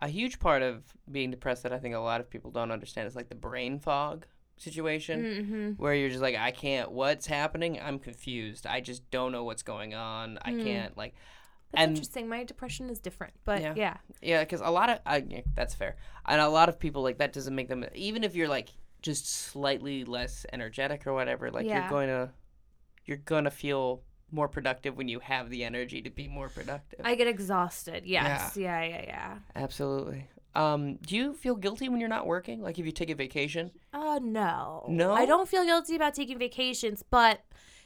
[0.00, 3.06] a huge part of being depressed that I think a lot of people don't understand
[3.08, 4.26] is like the brain fog
[4.60, 5.70] situation mm-hmm.
[5.82, 7.80] where you're just like I can't what's happening?
[7.80, 8.66] I'm confused.
[8.66, 10.38] I just don't know what's going on.
[10.42, 10.64] I Mm.
[10.64, 11.14] can't like
[11.72, 13.74] that's And- interesting my depression is different but Yeah.
[13.76, 15.96] yeah yeah, cuz a lot of I, yeah, that's fair.
[16.26, 19.26] And a lot of people like that doesn't make them even if you're like just
[19.30, 21.80] slightly less energetic or whatever, like Yeah.
[21.82, 22.30] you're going to
[23.04, 27.00] you're going to feel more productive when you have the energy to be more productive.
[27.04, 28.04] I get exhausted.
[28.04, 28.56] Yes.
[28.56, 28.82] Yeah.
[28.82, 29.02] Yeah.
[29.06, 29.38] Yeah.
[29.54, 30.26] Absolutely.
[30.54, 32.62] Um, do you feel guilty when you're not working?
[32.62, 33.70] Like if you take a vacation?
[33.92, 34.84] Uh no.
[34.88, 35.12] No?
[35.12, 37.40] I don't feel guilty about taking vacations, but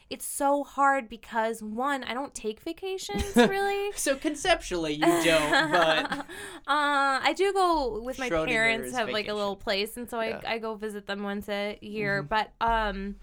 [0.09, 3.93] it's so hard because one, I don't take vacations really.
[3.97, 6.25] So conceptually you don't, but uh,
[6.67, 10.41] I do go with my parents have like a little place, and so I, Yeah.
[10.47, 12.23] I go visit them once a year.
[12.23, 12.29] Mhm.
[12.29, 13.17] But um,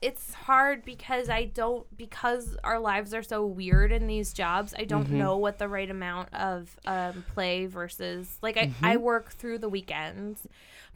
[0.00, 4.72] it's hard because I don't because our lives are so weird in these jobs.
[4.78, 5.16] I don't Mhm.
[5.16, 9.00] know what the right amount of um, play versus like I, I Mhm.
[9.00, 10.46] work through the weekends.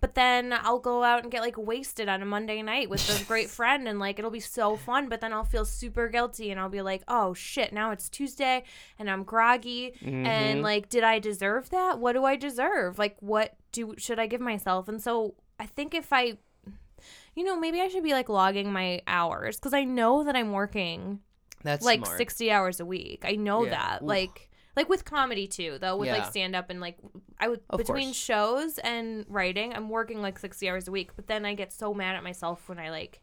[0.00, 3.24] But then I'll go out and get like wasted on a Monday night with a
[3.24, 6.58] great friend and like it'll be so fun, but then I'll feel super guilty and
[6.60, 8.62] I'll be like, "Oh shit, now it's Tuesday
[9.00, 10.26] and I'm groggy Mhm.
[10.26, 11.98] and like did I deserve that?
[11.98, 12.98] What do I deserve?
[12.98, 16.38] Like what do should I give myself?" And so I think if I
[17.34, 20.52] you know, maybe I should be like logging my hours cuz I know that I'm
[20.52, 21.20] working
[21.62, 22.18] that's like smart.
[22.18, 23.22] 60 hours a week.
[23.24, 23.70] I know Yeah.
[23.70, 24.02] that.
[24.02, 24.08] Oof.
[24.08, 26.18] Like like with comedy too, though, with Yeah.
[26.18, 26.96] like stand up and like
[27.38, 28.16] I would Of between course.
[28.16, 31.92] shows and writing, I'm working like 60 hours a week, but then I get so
[31.94, 33.20] mad at myself when I like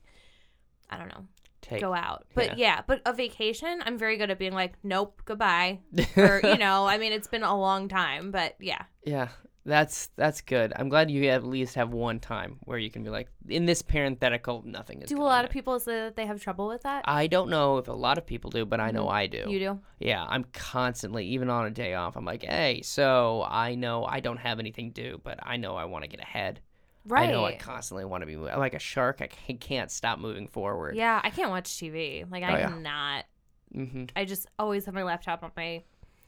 [0.91, 1.25] I don't know,
[1.61, 1.81] Take.
[1.81, 2.25] go out.
[2.33, 2.75] But yeah.
[2.77, 2.81] yeah.
[2.87, 5.79] but a vacation, I'm very good at being like, nope, goodbye.
[6.17, 8.83] Or, you know, I mean, it's been a long time, but yeah.
[9.03, 9.27] yeah,
[9.69, 10.73] that's that's good.
[10.75, 13.81] I'm glad you at least have one time where you can be like, in this
[13.81, 15.09] parenthetical, nothing is.
[15.09, 17.03] Do a lot of people say that they have trouble with that?
[17.07, 19.39] I don't know if a lot of people do, but I know I do.
[19.39, 19.49] Mm-hmm.
[19.49, 19.79] You do?
[19.99, 24.19] Yeah, I'm constantly, even on a day off, I'm like, hey, so I know I
[24.19, 26.59] don't have anything due, but I know I want to get ahead.
[27.05, 27.29] Right.
[27.29, 29.21] I know I constantly want to be like a shark.
[29.21, 30.95] I can't stop moving forward.
[30.95, 32.29] yeah, I can't watch TV.
[32.29, 32.69] Like, I Oh, yeah.
[32.69, 33.25] cannot.
[33.73, 35.83] hmm I just always have my laptop on my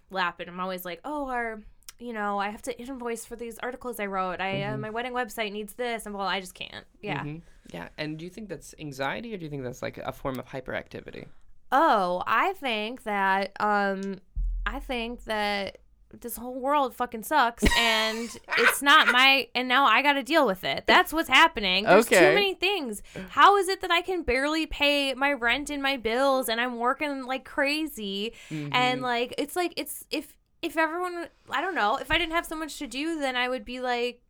[0.10, 1.62] lap, and I'm always like, oh, our,
[2.02, 4.42] you know, I have to invoice for these articles I wrote.
[4.42, 4.80] I uh, Mhm.
[4.82, 6.86] my wedding website needs this, and well, I just can't.
[7.02, 7.22] Yeah.
[7.24, 7.38] hmm
[7.72, 7.90] Yeah.
[7.98, 10.46] And do you think that's anxiety or do you think that's like a form of
[10.48, 11.28] hyperactivity?
[11.72, 14.20] Oh, I think that um,
[14.66, 15.78] I think that
[16.20, 19.48] this whole world fucking sucks, and it's not my.
[19.56, 20.84] And now I got to deal with it.
[20.86, 21.86] That's what's happening.
[21.86, 22.20] There's Okay.
[22.20, 23.02] too many things.
[23.30, 26.80] How is it that I can barely pay my rent and my bills, and I'm
[26.80, 28.34] working like crazy?
[28.50, 29.04] and Mhm.
[29.04, 32.56] like it's like it's if if everyone i don't know if i didn't have so
[32.56, 34.22] much to do then i would be like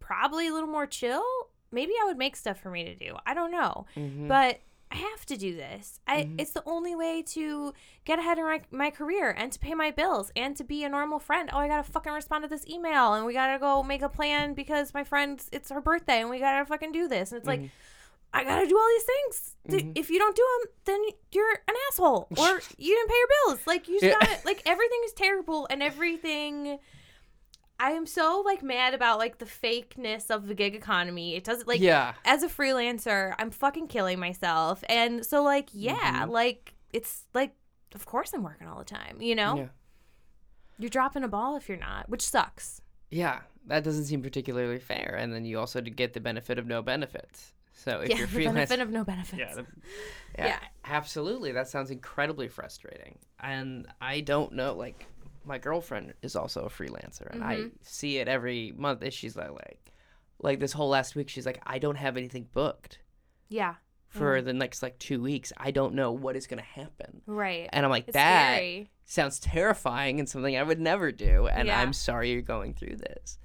[0.00, 1.24] probably a little more chill
[1.70, 4.28] maybe i would make stuff for me to do i don't know Mhm.
[4.28, 4.60] but
[4.90, 6.40] i have to do this i Mhm.
[6.40, 7.72] it's the only way to
[8.04, 10.88] get ahead in my, my career and to pay my bills and to be a
[10.88, 14.02] normal friend oh i gotta fucking respond to this email and we gotta go make
[14.02, 17.38] a plan because my friend's it's her birthday and we gotta fucking do this and
[17.38, 17.70] it's like Mhm.
[18.34, 19.56] I gotta do all these things.
[19.68, 19.92] Mhm.
[19.98, 23.66] If you don't do them, then you're an asshole, or you didn't pay your bills.
[23.66, 24.18] Like you just Yeah.
[24.20, 26.78] gotta like everything is terrible and everything.
[27.80, 31.34] I am so like mad about like the fakeness of the gig economy.
[31.34, 32.14] It doesn't like yeah.
[32.24, 34.84] as a freelancer, I'm fucking killing myself.
[34.88, 36.30] And so like yeah, Mhm.
[36.30, 37.54] like it's like
[37.94, 39.56] of course I'm working all the time, you know?
[39.56, 39.68] Yeah.
[40.78, 42.80] You're dropping a ball if you're not, which sucks.
[43.10, 45.16] Yeah, that doesn't seem particularly fair.
[45.18, 47.52] And then you also get the benefit of no benefits.
[47.76, 49.38] So if yeah, you're the freelance, benefit of no benefits.
[49.38, 49.66] yeah, the-
[50.38, 50.58] yeah, Yeah.
[50.84, 51.52] absolutely.
[51.52, 53.18] That sounds incredibly frustrating.
[53.40, 55.06] And I don't know, like,
[55.44, 57.72] my girlfriend is also a freelancer, and I Mhm.
[57.82, 59.02] see it every month.
[59.02, 59.92] And she's like, like,
[60.38, 63.00] like this whole last week, she's like, I don't have anything booked
[63.48, 63.74] yeah.
[64.08, 65.52] for the next like two weeks.
[65.56, 67.22] I don't know what is gonna happen.
[67.26, 67.68] Right.
[67.72, 68.90] And I'm like, It's that scary.
[69.04, 71.46] sounds terrifying and something I would never do.
[71.48, 71.80] And Yeah.
[71.80, 73.38] I'm sorry you're going through this.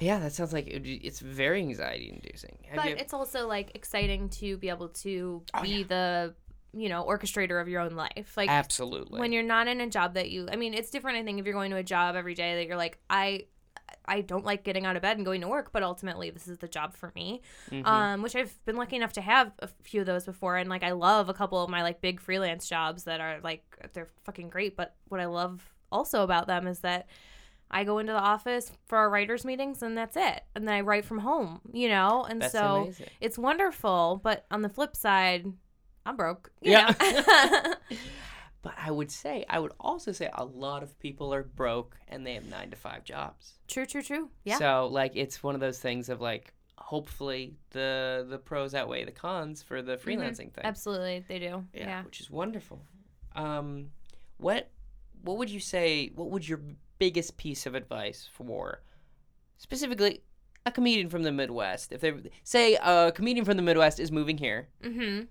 [0.00, 2.56] Yeah, that sounds like it, it's very anxiety inducing.
[2.74, 5.84] But it's also like exciting to be able to Oh, be yeah.
[5.86, 6.34] the,
[6.72, 8.34] you know, orchestrator of your own life.
[8.36, 11.24] Like absolutely when you're not in a job that you I mean, it's different I
[11.24, 13.44] think if you're going to a job every day that you're like I
[14.06, 16.58] I don't like getting out of bed and going to work, but ultimately this is
[16.58, 17.42] the job for me.
[17.70, 17.86] Mhm.
[17.86, 20.82] Um, which I've been lucky enough to have a few of those before and like
[20.82, 24.48] I love a couple of my like big freelance jobs that are like they're fucking
[24.48, 27.06] great, but what I love also about them is that
[27.70, 30.42] I go into the office for our writers meetings and that's it.
[30.54, 32.24] And then I write from home, you know?
[32.28, 33.06] And That's so amazing.
[33.20, 35.46] it's wonderful, but on the flip side,
[36.04, 36.50] I'm broke.
[36.60, 36.92] you Yeah.
[38.62, 42.26] But I would say, I would also say a lot of people are broke and
[42.26, 43.54] they have nine to five jobs.
[43.68, 44.28] true, true, true.
[44.44, 44.58] Yeah.
[44.58, 49.12] So like it's one of those things of like hopefully the the pros outweigh the
[49.12, 50.64] cons for the freelancing thing.
[50.64, 51.64] Absolutely, they do.
[51.72, 52.02] Yeah, Yeah.
[52.04, 52.82] which is wonderful.
[53.34, 53.92] Um,
[54.36, 54.70] what
[55.22, 56.10] what would you say?
[56.14, 56.60] What would your
[57.00, 58.82] biggest piece of advice for
[59.56, 60.22] specifically
[60.64, 61.90] a comedian from the Midwest?
[61.92, 62.12] If they
[62.44, 65.24] say a comedian from the Midwest is moving here, Mm-hmm.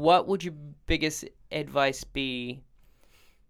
[0.00, 0.54] what would your
[0.86, 2.62] biggest advice be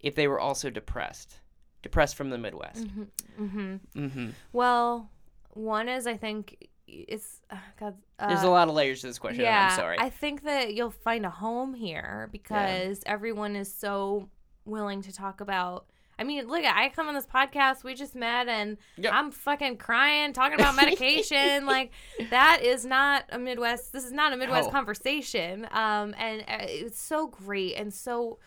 [0.00, 1.40] if they were also depressed?
[1.82, 2.84] Depressed from the Midwest.
[2.86, 3.44] Mm-hmm.
[3.44, 4.00] Mm-hmm.
[4.04, 4.28] Mm-hmm.
[4.52, 5.10] Well,
[5.50, 7.94] one is I think it's uh, God.
[8.18, 9.42] Uh, There's a lot of layers to this question.
[9.42, 9.96] yeah, I'm sorry.
[9.98, 14.28] I think that you'll find a home here because everyone is so
[14.64, 15.86] willing to talk about.
[16.18, 17.84] I mean, look, I come on this podcast.
[17.84, 19.12] We just met, and Yep.
[19.12, 21.66] I'm fucking crying, talking about medication.
[21.74, 21.90] like
[22.30, 23.92] that is not a Midwest.
[23.92, 24.72] This is not a Midwest No.
[24.72, 25.66] conversation.
[25.70, 28.38] Um, and uh, it's so great and so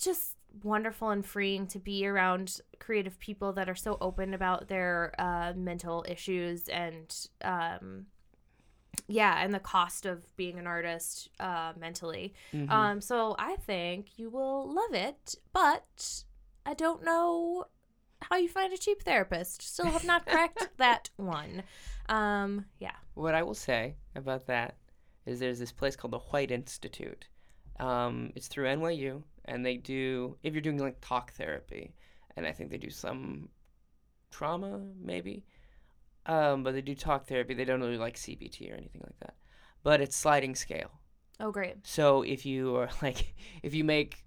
[0.00, 5.12] just wonderful and freeing to be around creative people that are so open about their
[5.18, 8.06] uh, mental issues and um,
[9.06, 12.34] yeah, and the cost of being an artist uh, mentally.
[12.52, 12.70] Mhm.
[12.70, 16.24] Um, so I think you will love it, but
[16.66, 17.64] I don't know
[18.22, 19.62] how you find a cheap therapist.
[19.62, 21.62] Still have not cracked that one.
[22.08, 22.96] Um, yeah.
[23.14, 24.76] What I will say about that
[25.26, 27.26] is there's this place called the White Institute.
[27.78, 31.94] Um, it's through NYU, and they do if you're doing like talk therapy,
[32.36, 33.48] and I think they do some
[34.30, 35.44] trauma maybe,
[36.26, 37.54] um, but they do talk therapy.
[37.54, 39.34] They don't really like CBT or anything like that,
[39.82, 40.90] but it's sliding scale.
[41.38, 41.76] Oh, great.
[41.84, 44.24] So if you are like if you make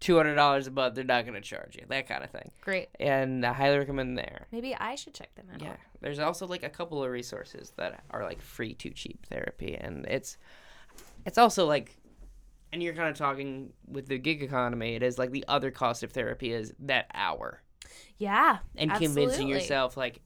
[0.00, 2.88] two hundred dollars a month, they're not gonna charge you that kind of thing, Great.
[3.00, 4.46] and I highly recommend there.
[4.52, 5.60] Maybe I should check them out.
[5.62, 9.74] Yeah, there's also like a couple of resources that are like free to cheap therapy,
[9.76, 10.36] and it's
[11.26, 11.96] it's also like,
[12.72, 14.94] and you're kind of talking with the gig economy.
[14.94, 17.60] It is like the other cost of therapy is that hour
[18.18, 18.58] Yeah.
[18.76, 20.20] and convincing yourself like,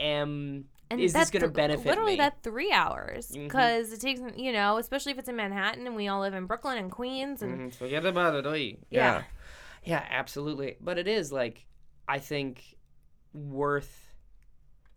[0.00, 2.18] am And is this gonna th- benefit literally me?
[2.18, 6.06] that three hours because it takes you know especially if it's in manhattan and we
[6.08, 8.44] all live in brooklyn and queens and Mhm, forget about it.
[8.44, 8.76] Yeah.
[8.90, 9.22] yeah,
[9.84, 10.76] yeah, absolutely.
[10.80, 11.66] But it is like,
[12.06, 12.76] I think
[13.32, 14.14] worth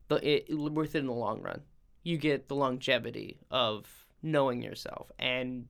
[0.07, 1.61] the it worth it in the long run.
[2.03, 3.87] You get the longevity of
[4.21, 5.67] knowing yourself and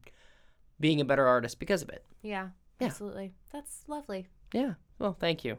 [0.80, 2.04] being a better artist because of it.
[2.22, 2.50] yeah,
[2.80, 2.88] Yeah.
[2.88, 4.74] absolutely that's lovely Yeah.
[5.00, 5.58] Well, thank you.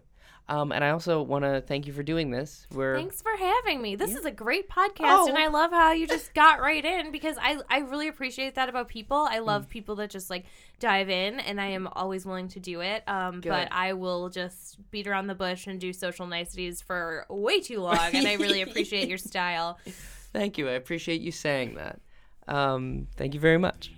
[0.49, 2.68] Um, and I also want to thank you for doing this.
[2.72, 4.18] We're thanks for having me this Yeah.
[4.18, 5.41] is a great podcast and Oh.
[5.43, 8.87] i love how you just got right in because i i really appreciate that about
[8.89, 9.45] people i Mm.
[9.45, 10.45] love people that just like
[10.79, 13.49] dive in and i am always willing to do it um Good.
[13.51, 17.81] but i will just beat around the bush and do social niceties for way too
[17.81, 19.79] long and i really appreciate your style
[20.33, 20.68] thank you.
[20.68, 21.99] I appreciate you saying that.
[22.47, 23.91] Um, thank you very much.